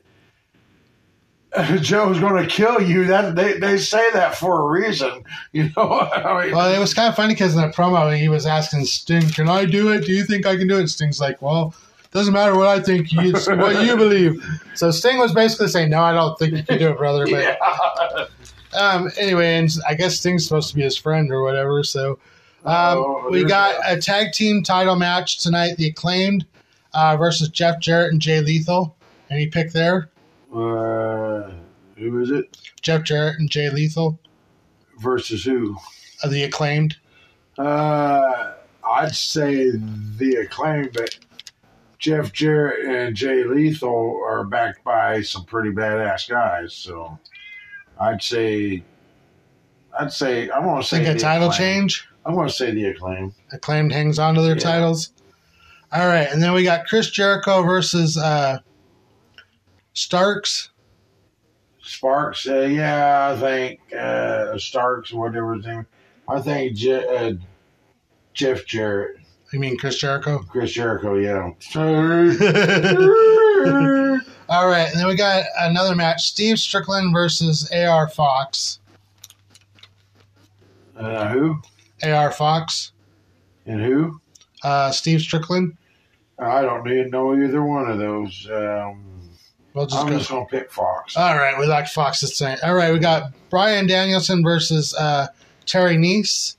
[1.80, 3.04] Joe's going to kill you.
[3.06, 6.00] That they, they say that for a reason, you know.
[6.00, 8.84] I mean, Well, it was kind of funny because in the promo he was asking
[8.84, 10.04] Sting, "Can I do it?
[10.04, 11.74] Do you think I can do it?" Sting's like, "Well,
[12.12, 13.08] doesn't matter what I think.
[13.12, 14.42] It's what you believe."
[14.76, 17.42] So Sting was basically saying, "No, I don't think you can do it, brother." But
[17.42, 18.26] yeah.
[18.78, 21.82] um, anyway, and I guess Sting's supposed to be his friend or whatever.
[21.84, 22.12] So
[22.64, 23.98] um, Oh, we got that.
[23.98, 26.46] a tag team title match tonight: the Acclaimed
[26.94, 28.96] uh, versus Jeff Jarrett and Jay Lethal.
[29.30, 30.08] Any pick there?
[30.52, 31.50] Uh,
[31.96, 34.18] who is it Jeff Jarrett and Jay Lethal
[34.98, 35.76] versus who?
[36.22, 36.96] of the Acclaimed.
[37.58, 38.52] Uh,
[38.86, 41.16] I'd say the acclaim, but
[41.98, 46.74] Jeff Jarrett and Jay Lethal are backed by some pretty badass guys.
[46.74, 47.18] So
[47.98, 48.82] I'd say,
[49.98, 51.88] I'd say, I'm to say Think a title Acclaim.
[51.88, 52.08] change.
[52.26, 53.32] I'm going to say the acclaim.
[53.52, 54.62] Acclaimed hangs on to their Yeah.
[54.62, 55.10] titles.
[55.92, 58.58] All right, and then we got Chris Jericho versus uh,
[59.92, 60.70] Starks.
[61.82, 65.86] Sparks, uh, yeah, I think uh, Starks, whatever his name.
[66.28, 67.32] I think Je- uh,
[68.34, 69.16] Jeff Jarrett,
[69.52, 70.38] You mean Chris Jericho?
[70.48, 71.50] Chris Jericho, yeah.
[74.48, 78.78] All right, and then we got another match: Steve Strickland versus AR Fox.
[80.96, 81.60] uh, who
[82.04, 82.92] AR Fox.
[83.66, 84.20] and who?
[84.62, 85.76] Uh, Steve Strickland.
[86.38, 88.48] I don't even know either one of those.
[88.50, 89.04] Um,
[89.74, 90.18] We'll just I'm go.
[90.18, 91.16] just gonna pick Fox.
[91.16, 92.58] All right, we like Fox the same.
[92.64, 95.28] All right, we got Bryan Danielson versus uh,
[95.66, 96.56] Terry Nice.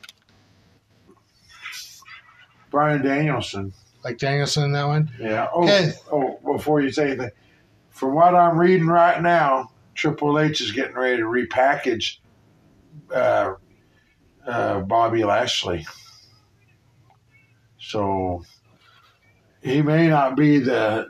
[2.69, 3.73] Bryan Danielson.
[4.03, 5.11] Like Danielson in that one.
[5.19, 5.47] Yeah.
[5.53, 5.91] Oh, Okay.
[6.11, 7.29] oh, before you say anything,
[7.89, 12.17] from what I'm reading right now, Triple H is getting ready to repackage
[13.13, 13.55] uh,
[14.47, 15.85] uh, Bobby Lashley.
[17.79, 18.43] So
[19.61, 21.07] he may not be the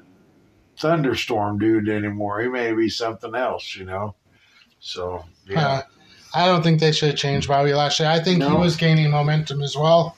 [0.82, 2.42] thunderstorm dude anymore.
[2.42, 4.16] He may be something else, you know.
[4.80, 5.68] So yeah.
[5.68, 5.82] Uh,
[6.34, 8.08] I don't think they should change Bobby Lashley.
[8.08, 10.18] I think he was gaining momentum as well,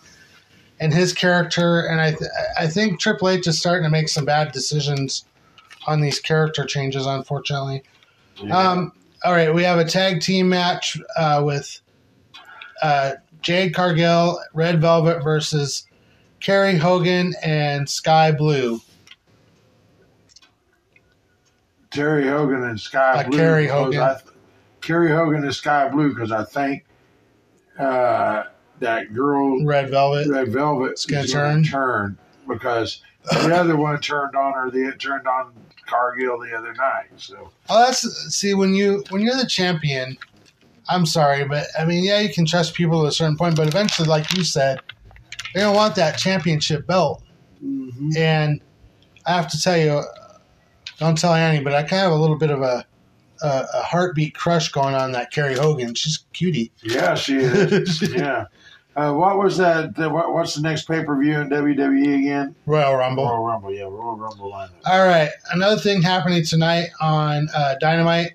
[0.79, 1.81] and his character.
[1.87, 5.25] And I, th- I think Triple H is starting to make some bad decisions
[5.87, 7.05] on these character changes.
[7.05, 7.83] Unfortunately.
[8.37, 8.57] Yeah.
[8.57, 8.93] Um,
[9.23, 11.79] all right, we have a tag team match uh, with
[12.81, 15.87] uh, Jade Cargill, Red Velvet versus
[16.41, 18.81] Kerry Hogan and Sky Blue.
[21.93, 23.37] Terry Hogan and Sky Uh, Blue.
[23.37, 23.99] Kerry Hogan.
[24.01, 24.17] I,
[24.81, 26.83] Kerry Hogan and Sky Blue because I think
[27.79, 28.43] uh,
[28.79, 30.27] that girl Red Velvet.
[30.27, 31.63] Red Velvet It's gonna turn?
[31.63, 32.17] turn
[32.47, 34.69] because the other one turned on her.
[34.69, 35.53] The turned on
[35.85, 37.07] Cargill the other night.
[37.17, 38.01] So Oh, that's
[38.35, 40.17] see when you when you're the champion.
[40.89, 43.67] I'm sorry, but I mean, yeah, you can trust people to a certain point, but
[43.69, 44.81] eventually, like you said,
[45.53, 47.23] they don't want that championship belt.
[48.17, 48.59] And
[49.25, 50.03] I have to tell you,
[51.03, 52.85] don't tell Annie, but I kind of have a little bit of a
[53.41, 55.93] a, a heartbeat crush going on that Carrie Hogan.
[55.95, 56.71] She's cutie.
[56.81, 58.01] yeah, she is.
[58.15, 58.45] yeah.
[58.95, 59.95] Uh, what was that?
[59.95, 62.55] The, what, what's the next pay per view in WWE again?
[62.65, 63.25] Royal Rumble.
[63.25, 63.73] Royal Rumble.
[63.73, 64.71] Yeah, Royal Rumble lineup.
[64.85, 65.29] All right.
[65.51, 68.33] Another thing happening tonight on uh, Dynamite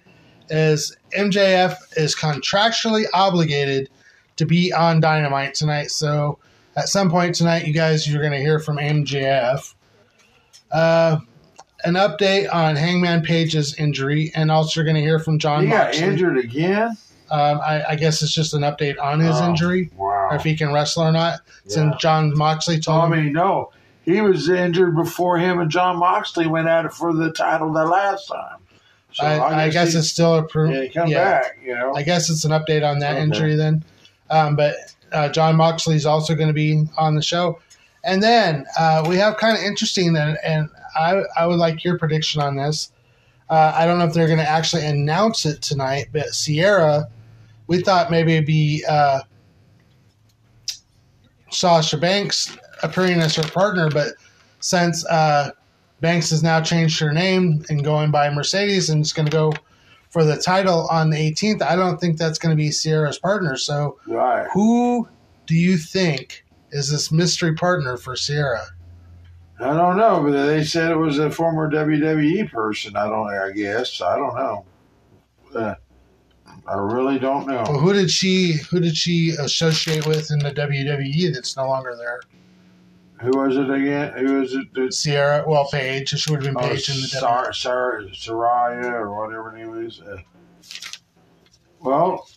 [0.50, 3.88] is MJF is contractually obligated
[4.36, 5.90] to be on Dynamite tonight.
[5.90, 6.38] So
[6.76, 9.74] at some point tonight, you guys, you're going to hear from MJF.
[10.72, 11.18] Uh,
[11.84, 15.70] an update on Hangman Page's injury, and also you're going to hear from John He
[15.70, 16.04] got Moxley.
[16.04, 16.96] injured again.
[17.30, 20.28] Um, I, I guess it's just an update on his Oh, injury, Wow.
[20.30, 21.40] or if he can wrestle or not.
[21.66, 21.98] Since Yeah.
[21.98, 23.70] Jon Moxley told him mean, no,
[24.02, 27.84] he was injured before him and Jon Moxley went at it for the title the
[27.84, 28.58] last time.
[29.12, 30.74] So I, I guess he, it's still a proof.
[30.74, 31.40] yeah, come yeah.
[31.40, 31.58] back.
[31.62, 33.22] You know, I guess it's an update on that Okay.
[33.22, 33.84] injury then.
[34.30, 34.74] Um, but
[35.12, 37.58] uh, Jon Moxley is also going to be on the show.
[38.04, 40.68] And then uh, we have kind of interesting, and, and
[40.98, 42.92] I, I would like your prediction on this.
[43.48, 47.08] Uh, I don't know if they're going to actually announce it tonight, but Sierra,
[47.66, 49.20] we thought maybe it'd be uh,
[51.50, 54.14] Sasha Banks appearing as her partner, but
[54.60, 55.50] since uh,
[56.00, 59.52] Banks has now changed her name and going by Mercedes and is going to go
[60.10, 63.56] for the title on the 18th, I don't think that's going to be Sierra's partner.
[63.56, 64.46] So, right?
[64.52, 65.08] who
[65.46, 68.66] do you think is this mystery partner for Sierra?
[69.60, 72.96] I don't know, but they said it was a former WWE person.
[72.96, 73.28] I don't.
[73.28, 74.64] I guess I don't know.
[75.54, 75.74] Uh,
[76.66, 77.78] I really don't Well, know.
[77.78, 82.20] who did she who did she associate with in the WWE that's no longer there?
[83.20, 84.12] Who was it again?
[84.16, 84.72] Who was it?
[84.74, 86.10] That, Sierra, well, Paige.
[86.10, 87.20] She would have been oh, Paige in the WWE.
[87.20, 90.00] Sar, Sar, Saraya or whatever her name is.
[90.00, 90.18] Uh,
[91.80, 92.28] well,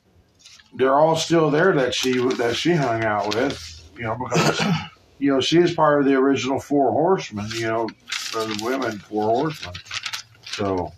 [0.76, 3.68] they're all still there that she that she hung out with.
[3.96, 4.60] You know because
[5.22, 7.48] you know she is part of the original Four Horsemen.
[7.54, 7.90] You know,
[8.32, 9.76] the women Four Horsemen.
[10.48, 10.92] So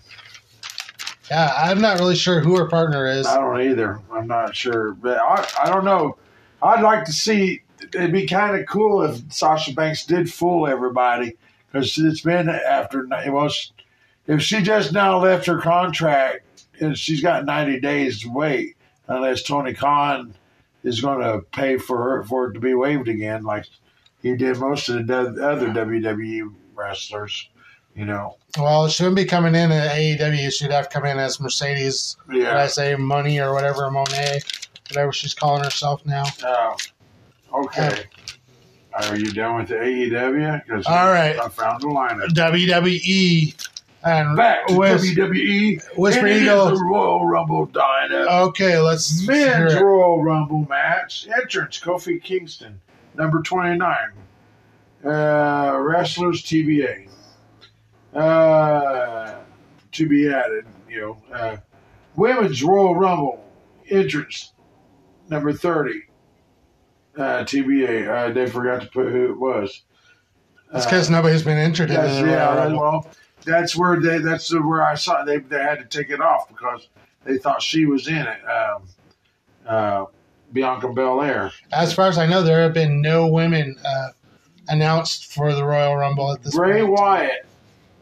[1.30, 3.28] Yeah, I'm not really sure who her partner is.
[3.28, 4.00] I don't either.
[4.12, 6.18] I'm not sure, but I, I don't know.
[6.62, 7.62] I'd like to see.
[7.94, 11.36] It'd be kind of cool if Sasha Banks did fool everybody
[11.68, 13.74] because it's been after it was.
[14.26, 18.78] If she just now left her contract, and she's got 90 days to wait
[19.10, 20.34] unless Tony Khan
[20.84, 23.66] is going to pay for her for it to be waived again, like
[24.24, 27.48] he did most of the other WWE wrestlers.
[27.96, 30.52] You know, Well, she wouldn't be coming in at AEW.
[30.52, 32.58] She'd have to come in as Mercedes, Yeah.
[32.58, 34.42] I say Money or whatever, Moné,
[34.90, 36.24] whatever she's calling herself now.
[36.44, 36.76] Uh,
[37.54, 38.06] okay.
[38.96, 40.62] Are you done with the AEW?
[40.68, 41.40] 'Cause All right.
[41.40, 42.30] I found the lineup.
[42.34, 43.54] WWE.
[44.04, 45.80] And Back to WWE.
[45.96, 46.76] Whisper It is Eagle.
[46.76, 48.28] the Royal Rumble Dynamite.
[48.50, 49.76] Okay, let's Men's.
[49.76, 51.28] Royal Rumble match.
[51.42, 52.82] Entrance Kofi Kingston,
[53.16, 53.98] number 29.
[55.06, 57.10] Uh, wrestlers TBA.
[58.14, 59.36] Uh,
[59.92, 61.18] to be added, you know.
[61.34, 61.58] Uh,
[62.16, 63.44] Women's Royal Rumble
[63.90, 64.54] entrance,
[65.30, 66.04] number 30.
[67.18, 68.08] Uh, TBA.
[68.08, 69.82] Uh, they forgot to put who it was.
[70.74, 72.80] It's because nobody's been entered in the yeah, Royal that- Rumble.
[72.80, 73.08] well,
[73.46, 74.20] that's where they.
[74.20, 75.38] That's where I saw they.
[75.40, 76.88] They had to take it off because
[77.26, 78.40] they thought she was in it.
[78.50, 78.84] Um,
[79.68, 80.06] uh,
[80.54, 81.52] Bianca Belair.
[81.72, 84.10] As far as I know, there have been no women uh,
[84.68, 86.94] announced for the Royal Rumble at this Bray point.
[86.94, 87.46] Wyatt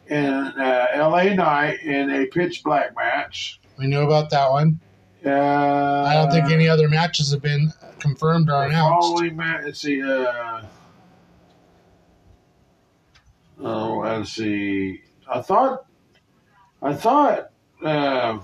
[0.10, 1.34] and uh, L.A.
[1.34, 3.60] Knight in a pitch black match.
[3.80, 4.80] We knew about that one.
[5.26, 9.08] Uh, I don't think any other matches have been confirmed or announced.
[9.08, 9.62] following match.
[9.66, 10.02] Let's see.
[10.02, 10.64] Uh,
[13.60, 15.02] oh, let's see.
[15.32, 15.86] I thought.
[16.82, 17.52] I thought.
[17.84, 18.40] Uh,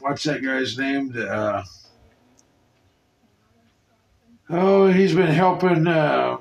[0.00, 1.14] what's that guy's name?
[1.16, 1.62] Uh,
[4.50, 6.38] oh, he's been helping uh,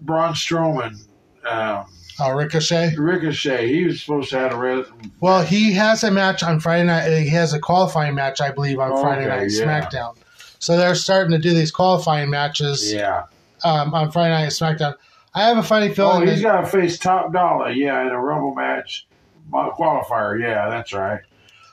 [0.00, 1.06] Braun Strowman.
[1.48, 1.86] Um,
[2.18, 2.94] Oh, Ricochet.
[2.96, 3.68] Ricochet.
[3.68, 4.86] He was supposed to have a
[5.20, 7.10] Well, he has a match on Friday night.
[7.10, 9.64] He has a qualifying match, I believe, on Friday night yeah.
[9.64, 10.16] SmackDown.
[10.58, 13.24] So they're starting to do these qualifying matches yeah.
[13.64, 14.94] um, on Friday night SmackDown.
[15.34, 16.28] I have a funny Oh, feeling.
[16.28, 17.70] he's that- got to face Top Dolla.
[17.72, 19.06] Yeah, in a Rumble match
[19.52, 20.40] qualifier.
[20.40, 21.20] Yeah, that's right.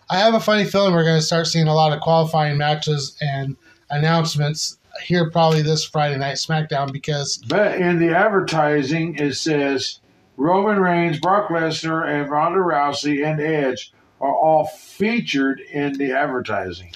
[0.10, 3.16] I have a funny feeling we're going to start seeing a lot of qualifying matches
[3.22, 3.56] and
[3.90, 10.00] announcements here probably this Friday night SmackDown because But in the advertising, it says
[10.38, 16.92] Roman Reigns, Brock Lesnar, and Ronda Rousey and Edge are all featured in the advertising.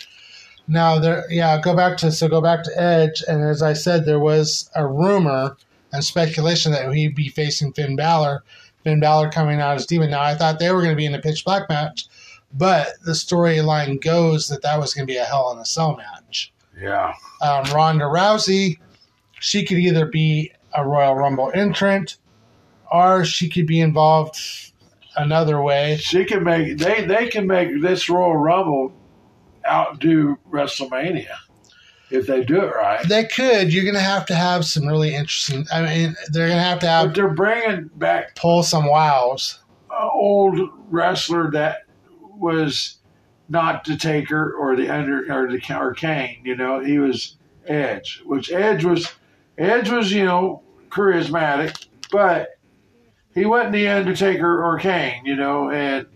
[0.68, 4.06] now there, yeah, go back to so go back to Edge, and as I said,
[4.06, 5.58] there was a rumor
[5.92, 8.44] and speculation that he'd be facing Finn Balor.
[8.84, 10.12] Finn Balor coming out as Demon.
[10.12, 12.06] Now I thought they were going to be in a pitch black match,
[12.54, 15.96] but the storyline goes that that was going to be a Hell in a Cell
[15.96, 16.54] match.
[16.80, 17.14] Yeah.
[17.42, 18.78] um, Ronda Rousey,
[19.40, 22.18] she could either be a Royal Rumble entrant
[22.92, 24.38] or she could be involved
[25.16, 25.98] another way.
[25.98, 28.94] She can make they they can make this Royal Rumble
[29.68, 31.36] outdo WrestleMania
[32.10, 33.06] if they do it right.
[33.08, 33.74] They could.
[33.74, 35.66] You're going to have to have some really interesting.
[35.74, 39.60] I mean, they're going to have to But have they're bringing back pull some wows.
[39.92, 40.60] an old
[40.90, 41.80] wrestler that
[42.38, 42.97] was
[43.50, 46.42] not the Taker or the under or the or Kane.
[46.44, 49.14] You know, he was Edge, which Edge was
[49.58, 52.58] Edge was you know charismatic, but
[53.34, 55.26] he wasn't the Undertaker or Kane.
[55.26, 56.08] You know, and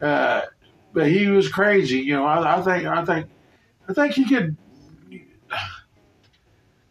[0.00, 0.42] uh,
[0.92, 1.98] but he was crazy.
[2.00, 3.26] You know, I, I think I think
[3.88, 4.56] I think he could.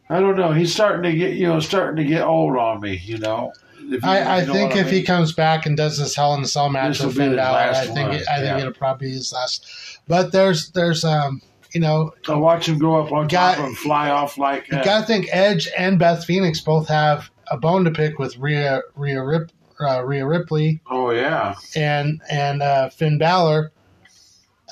[0.10, 0.52] I don't know.
[0.52, 2.98] He's starting to get, you know, starting to get old on me.
[2.98, 3.54] You know.
[3.80, 5.06] You- I, I think if he mean.
[5.06, 7.96] comes back and does this Hell in a Cell match with Finn Balor, I think
[7.96, 8.60] one, I think yeah.
[8.60, 10.00] it'll probably be his last.
[10.08, 11.42] But there's there's um
[11.74, 14.78] you know To watch him go up on Got- top and fly off like you
[14.78, 18.38] uh, got to think Edge and Beth Phoenix both have a bone to pick with
[18.38, 23.72] Rhea Rhea Rip, uh, Rhea Ripley oh yeah and and uh, Finn Balor.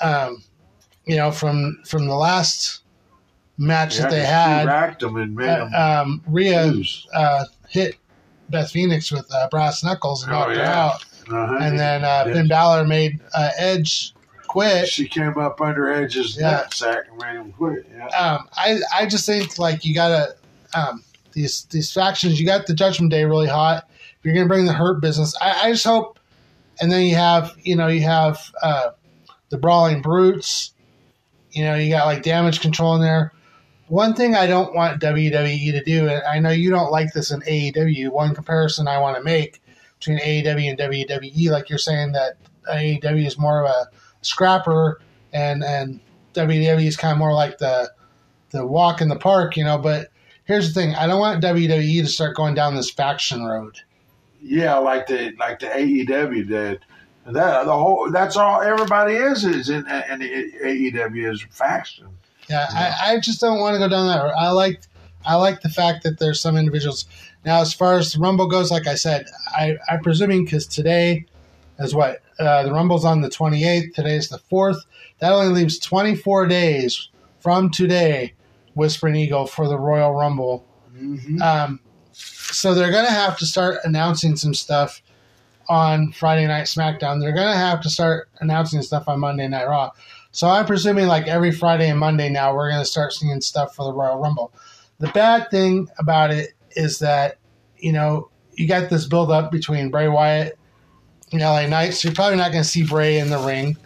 [0.00, 0.42] Um,
[1.06, 2.82] you know from from the last
[3.58, 6.72] match yeah, that they had, racked him and made him uh, um, Rhea
[7.14, 7.96] uh, hit
[8.52, 11.58] Beth Phoenix with uh, brass knuckles and Oh, knocked her out, Uh-huh.
[11.60, 12.32] and then uh, Yeah.
[12.34, 14.14] Finn Balor made uh, Edge
[14.46, 14.86] quit.
[14.88, 16.62] she came up under Edge's Yeah.
[16.64, 17.86] nutsack and made him quit.
[17.94, 18.06] Yeah.
[18.08, 20.34] Um, I I just think like you gotta
[20.74, 22.38] um, these these factions.
[22.38, 23.88] You got the Judgment Day really hot.
[24.18, 26.18] If you're gonna bring the Hurt business, I, I just hope.
[26.80, 28.90] And then you have you know you have uh,
[29.50, 30.72] the Brawling Brutes.
[31.52, 33.31] You know you got like Damage Control in there.
[33.92, 37.30] One thing I don't want WWE to do, and I know you don't like this
[37.30, 38.08] in AEW.
[38.10, 39.60] One comparison I want to make
[39.98, 42.38] between AEW and WWE, like you're saying that
[42.70, 43.88] AEW is more of a
[44.22, 44.98] scrapper,
[45.34, 46.00] and and
[46.32, 47.92] WWE is kind of more like the
[48.48, 49.76] the walk in the park, you know.
[49.76, 50.08] But
[50.46, 53.76] here's the thing: I don't want WWE to start going down this faction road.
[54.40, 56.80] yeah, like the like the AEW did.
[57.26, 62.08] That the whole that's all everybody is is in, in the AEW is faction.
[62.52, 64.34] Yeah, I, I just don't want to go down that road.
[64.36, 64.82] I like
[65.24, 67.06] I like the fact that there's some individuals.
[67.46, 71.24] Now, as far as the Rumble goes, like I said, I, I'm presuming because today
[71.78, 73.94] is what uh, the Rumble's on the 28th.
[73.94, 74.80] Today's the 4th.
[75.18, 77.08] That only leaves 24 days
[77.40, 78.34] from today,
[78.74, 80.66] Whispering Eagle, for the Royal Rumble.
[80.94, 81.40] Mm-hmm.
[81.40, 81.80] Um,
[82.12, 85.02] so they're going to have to start announcing some stuff
[85.68, 87.20] on Friday Night SmackDown.
[87.20, 89.90] They're going to have to start announcing stuff on Monday Night Raw.
[90.32, 93.76] So I'm presuming like every Friday and Monday now, we're going to start seeing stuff
[93.76, 94.52] for the Royal Rumble.
[94.98, 97.36] The bad thing about it is that,
[97.78, 100.58] you know, you got this build up between Bray Wyatt
[101.32, 103.76] and LA Knight, so you're probably not going to see Bray in the ring,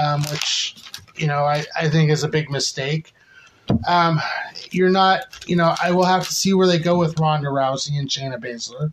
[0.00, 0.76] um, which,
[1.16, 3.12] you know, I, I think is a big mistake.
[3.86, 4.20] Um,
[4.72, 7.98] you're not, you know, I will have to see where they go with Ronda Rousey
[7.98, 8.92] and Shayna Baszler.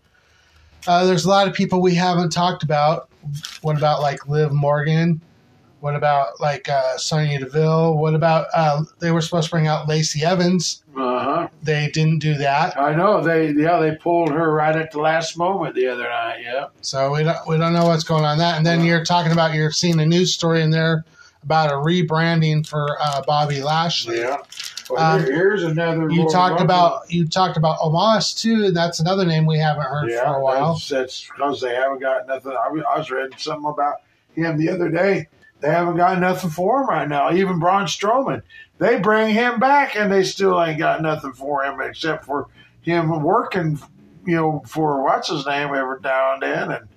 [0.85, 3.09] Uh, there's a lot of people we haven't talked about.
[3.61, 5.21] What about like Liv Morgan?
[5.83, 7.97] What about like uh, Sonya Deville?
[7.97, 10.81] What about uh, they were supposed to bring out Lacey Evans?
[10.95, 11.47] Uh huh.
[11.61, 15.37] They didn't do that, I know they yeah they pulled her right at the last
[15.37, 16.37] moment the other night.
[16.41, 16.67] Yeah.
[16.79, 18.55] so we don't we don't know what's going on that.
[18.55, 21.03] And then you're talking about you're seeing a news story in there
[21.43, 24.19] about a rebranding for uh, Bobby Lashley.
[24.19, 24.37] Yeah.
[24.89, 26.09] Well, Um, here's another.
[26.09, 26.63] You talked Rumble.
[26.63, 30.37] about you talked about Omos too, and that's another name we haven't heard yeah, for
[30.37, 30.75] a while.
[30.75, 32.53] That's, that's because they haven't got nothing.
[32.53, 33.95] I was, I was reading something about
[34.33, 35.27] him the other day.
[35.63, 37.31] They haven't got nothing for him right now.
[37.31, 38.41] Even Braun Strowman,
[38.79, 42.47] they bring him back, and they still ain't got nothing for him except for
[42.81, 43.79] him working,
[44.25, 46.87] you know, for what's his name every now and then, and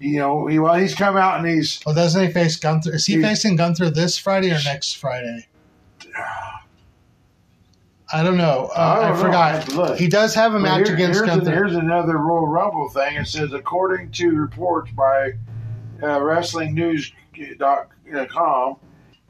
[0.00, 2.92] you know, he, well, he's come out and he's Well, doesn't he face Gunther?
[2.94, 5.46] Is he He- facing Gunther this Friday or next Friday?
[8.12, 8.70] I don't know.
[8.74, 9.16] Uh, I don't.
[9.16, 9.72] I forgot.
[9.74, 9.98] look.
[9.98, 11.52] He does have a match here- against here's, Gunther.
[11.52, 13.16] here's another Royal Rumble thing.
[13.16, 15.32] It says, according to reports by
[16.02, 16.18] uh,
[18.10, 18.76] WrestlingNews.com,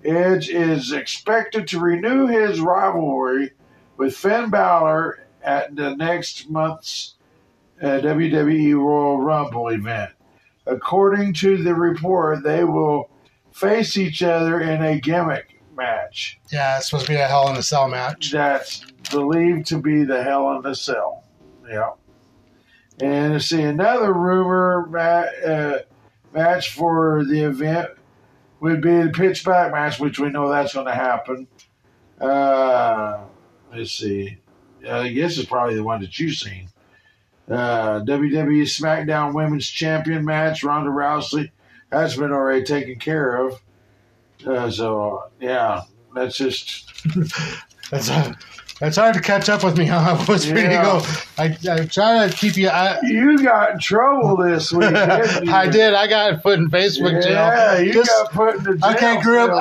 [0.04, 3.52] Edge is expected to renew his rivalry
[3.96, 7.14] with Finn Balor at the next month's
[7.82, 10.12] uh, WWE Royal Rumble event.
[10.66, 13.10] According to the report, they will
[13.52, 17.56] face each other in a gimmick match yeah, it's supposed to be a Hell in
[17.56, 18.32] a Cell match.
[18.32, 21.24] that's believed to be the Hell in a Cell.
[21.68, 21.90] Yeah.
[23.00, 25.78] And see, another rumor uh,
[26.32, 27.90] match for the event
[28.60, 31.46] would be the pitch back match, which we know that's going to happen.
[32.20, 33.20] Uh,
[33.74, 34.38] let's see.
[34.88, 36.68] I guess it's probably the one that you've seen.
[37.48, 41.50] Uh, WWE SmackDown Women's Champion match, Ronda Rousey.
[41.90, 43.60] That's been already taken care of.
[44.46, 45.82] Uh, so, yeah,
[46.14, 46.92] that's just
[47.90, 48.34] That's uh,
[48.80, 49.86] that's hard to catch up with me.
[49.86, 50.16] Huh?
[50.26, 50.82] What's pretty Yeah.
[50.82, 51.02] go?
[51.38, 52.68] I I try to keep you.
[52.68, 55.52] I, You got in trouble this week, didn't you?
[55.52, 55.94] I did.
[55.94, 57.32] I got put in Facebook jail.
[57.32, 58.90] Yeah, you Just- got put in the jail.
[58.90, 59.50] Okay, group.
[59.50, 59.58] cell.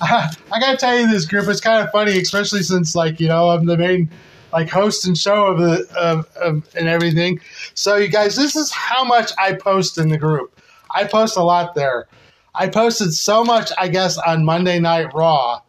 [0.00, 1.48] Uh, I gotta tell you this group.
[1.48, 4.10] It's kind of funny, especially since like you know I'm the main
[4.52, 7.40] like host and show of the of, of and everything.
[7.74, 10.58] So you guys, this is how much I post in the group.
[10.94, 12.06] I post a lot there.
[12.54, 15.60] I posted so much, I guess, on Monday Night Raw,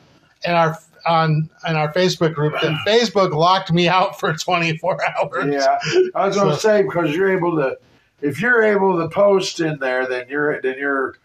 [0.45, 5.54] and our on on our Facebook group that Facebook locked me out for 24 hours.
[5.54, 5.80] Yeah,
[6.16, 7.78] I was going to say because you're able to,
[8.22, 11.16] if you're able to post in there, then you're then you're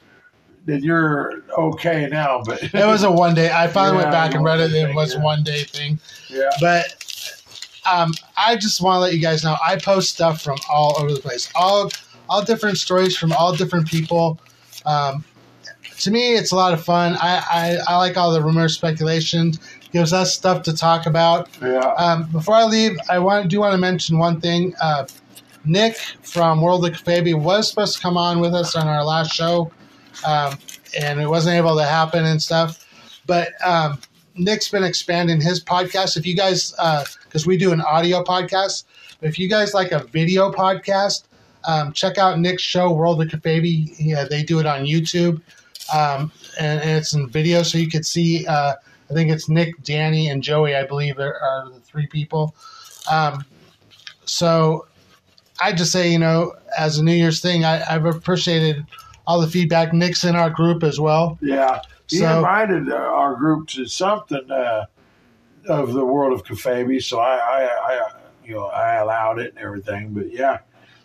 [0.66, 2.42] then you're okay now.
[2.44, 3.50] But It was a one day.
[3.52, 4.72] I finally went back and read it.
[4.72, 5.22] It was yeah.
[5.22, 5.98] one day thing.
[6.28, 6.94] yeah, But
[7.90, 11.12] um, I just want to let you guys know I post stuff from all over
[11.12, 11.90] the place, all
[12.28, 14.40] all different stories from all different people.
[14.86, 15.24] Um,
[15.98, 17.16] to me, it's a lot of fun.
[17.20, 19.58] I, I, I like all the rumors, speculations.
[19.92, 21.48] Gives us stuff to talk about.
[21.62, 21.78] yeah.
[21.96, 24.74] Um, before I leave, I want do want to mention one thing.
[24.82, 25.06] Uh,
[25.64, 29.32] Nick from World of Kayfabe was supposed to come on with us on our last
[29.32, 29.70] show,
[30.26, 30.58] um,
[31.00, 32.84] and it wasn't able to happen and stuff.
[33.26, 34.00] But um,
[34.34, 36.16] Nick's been expanding his podcast.
[36.16, 36.72] If you guys,
[37.24, 38.84] because we do an audio podcast,
[39.20, 41.24] but if you guys like a video podcast,
[41.66, 43.94] um, check out Nick's show, World of Kayfabe.
[43.98, 45.40] Yeah, they do it on YouTube,
[45.92, 48.46] um, and, and it's in video, so you could see.
[48.46, 48.74] Uh,
[49.10, 50.74] I think it's Nick, Danny, and Joey.
[50.74, 52.54] I believe are, are the three people.
[53.10, 53.44] Um,
[54.24, 54.86] so
[55.60, 58.84] I just say, you know, as a New Year's thing, I, I've appreciated
[59.26, 59.92] all the feedback.
[59.92, 61.38] Nick's in our group as well.
[61.42, 64.86] Yeah, he So- invited uh, our group to something uh,
[65.68, 68.12] of the world of Kayfabe, so I, I, I,
[68.44, 70.12] you know, I allowed it and everything.
[70.14, 70.58] But yeah,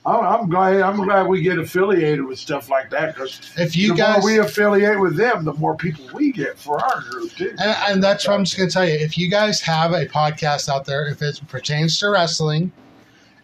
[0.05, 0.81] I'm, I'm glad.
[0.81, 4.25] I'm glad we get affiliated with stuff like that because If you the guys, more
[4.31, 7.49] we affiliate with them, the more people we get for our group too.
[7.59, 8.95] and, and that's what I'm just going to tell you.
[8.95, 12.71] If you guys have a podcast out there, if it pertains to wrestling,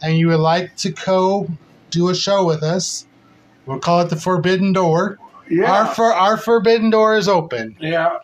[0.02, 1.48] and you would like to co
[1.92, 3.06] do a show with us,
[3.66, 5.20] we'll call it the Forbidden Door.
[5.50, 7.76] yeah, Our for our forbidden door is open.
[7.80, 8.18] yeah.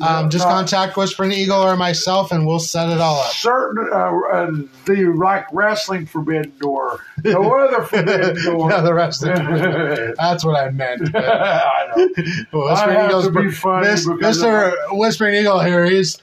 [0.00, 3.32] Um, just contact Whispering Eagle or myself, and we'll set it all up.
[3.32, 3.96] certain uh,
[4.32, 4.50] uh,
[4.86, 8.70] the like wrestling forbidden door, no other forbidden door.
[8.70, 10.14] Yeah, the rest of it.
[10.18, 11.12] That's what I meant.
[11.12, 12.06] but- I know.
[12.52, 14.74] Whispering have Eagle's to be funny Mr.
[14.92, 15.84] Whispering Eagle here.
[15.84, 16.16] He's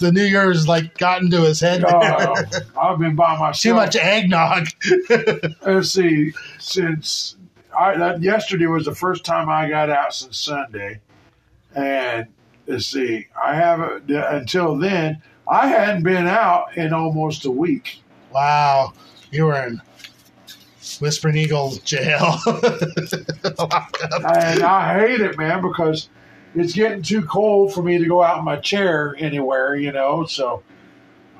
[0.00, 1.84] the New Year's like gotten to his head.
[1.86, 2.34] Oh,
[2.80, 3.60] I've been by myself.
[3.60, 4.66] Too much eggnog.
[5.64, 6.32] Let's see.
[6.58, 7.36] Since
[7.76, 11.00] I that yesterday was the first time I got out since Sunday,
[11.74, 12.26] and
[12.66, 15.22] let's see, I haven't until then.
[15.48, 18.00] I hadn't been out in almost a week.
[18.32, 18.92] wow,
[19.30, 19.80] you were in
[21.00, 22.38] Whispering Eagle jail.
[22.46, 22.62] and
[24.62, 26.08] I hate it, man, because
[26.54, 30.24] it's getting too cold for me to go out in my chair anywhere, you know.
[30.26, 30.62] So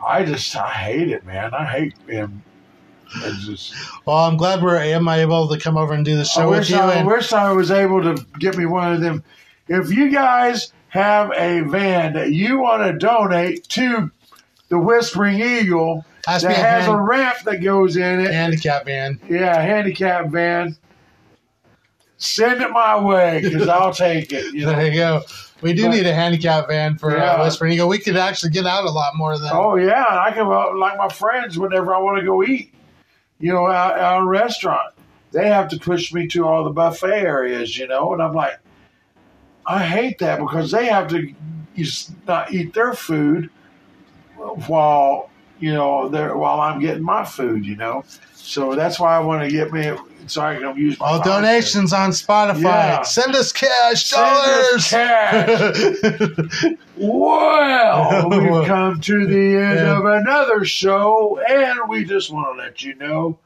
[0.05, 1.55] I just I hate it, man.
[1.55, 2.43] I hate him.
[3.45, 3.75] Just
[4.07, 6.51] well, I'm glad we're am I able to come over and do the I show
[6.51, 6.77] with you.
[6.77, 9.23] I, And wish I was able to get me one of them.
[9.69, 14.11] If you guys have a van that you want to donate to
[14.69, 19.19] the Whispering Eagle has that has a ramp that goes in it, handicap van.
[19.29, 20.77] yeah, handicap van.
[22.19, 24.55] Send it my way because I'll take it.
[24.55, 24.73] You know.
[24.77, 25.23] There you go.
[25.63, 27.33] We do But- need a handicap van for Yeah.
[27.33, 27.89] uh, Whispering Eagle.
[27.89, 29.51] We could actually get out a lot more than.
[29.53, 32.73] Oh yeah, I can uh, like my friends whenever I want to go eat.
[33.41, 34.95] You know, out at a restaurant,
[35.33, 37.77] they have to push me to all the buffet areas.
[37.77, 38.59] You know, and I'm like,
[39.67, 41.33] I hate that because they have to
[42.27, 43.49] not eat their food
[44.67, 47.65] while you know while I'm getting my food.
[47.65, 48.05] You know,
[48.35, 49.97] so that's why I want to get me
[50.27, 51.43] so I can use my oh, All phone.
[51.43, 52.63] donations on Spotify.
[52.63, 53.03] Yeah.
[53.03, 56.11] Send us cash Send us dollars.
[56.11, 56.65] cash.
[56.97, 59.99] Well, we've come to the end Yeah.
[59.99, 63.39] of another show, and we just want to let you know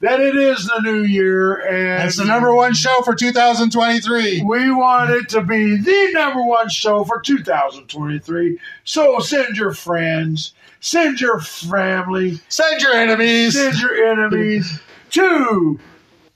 [0.00, 4.42] that it is the new year, and it's the number one show for 2023.
[4.42, 8.58] We want it to be the number one show for 2023.
[8.84, 13.54] So send your friends, send your family, Send your enemies.
[13.54, 14.78] send your enemies
[15.10, 15.80] to.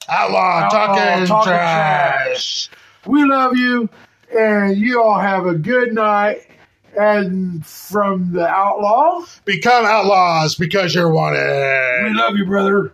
[0.08, 2.68] Outlaw Outlaw talking, Talking trash.
[3.06, 3.88] We love you,
[4.36, 6.46] and you all have a good night.
[6.98, 12.02] And from the outlaw, Become outlaws because you're wanted.
[12.04, 12.92] we love you, brother.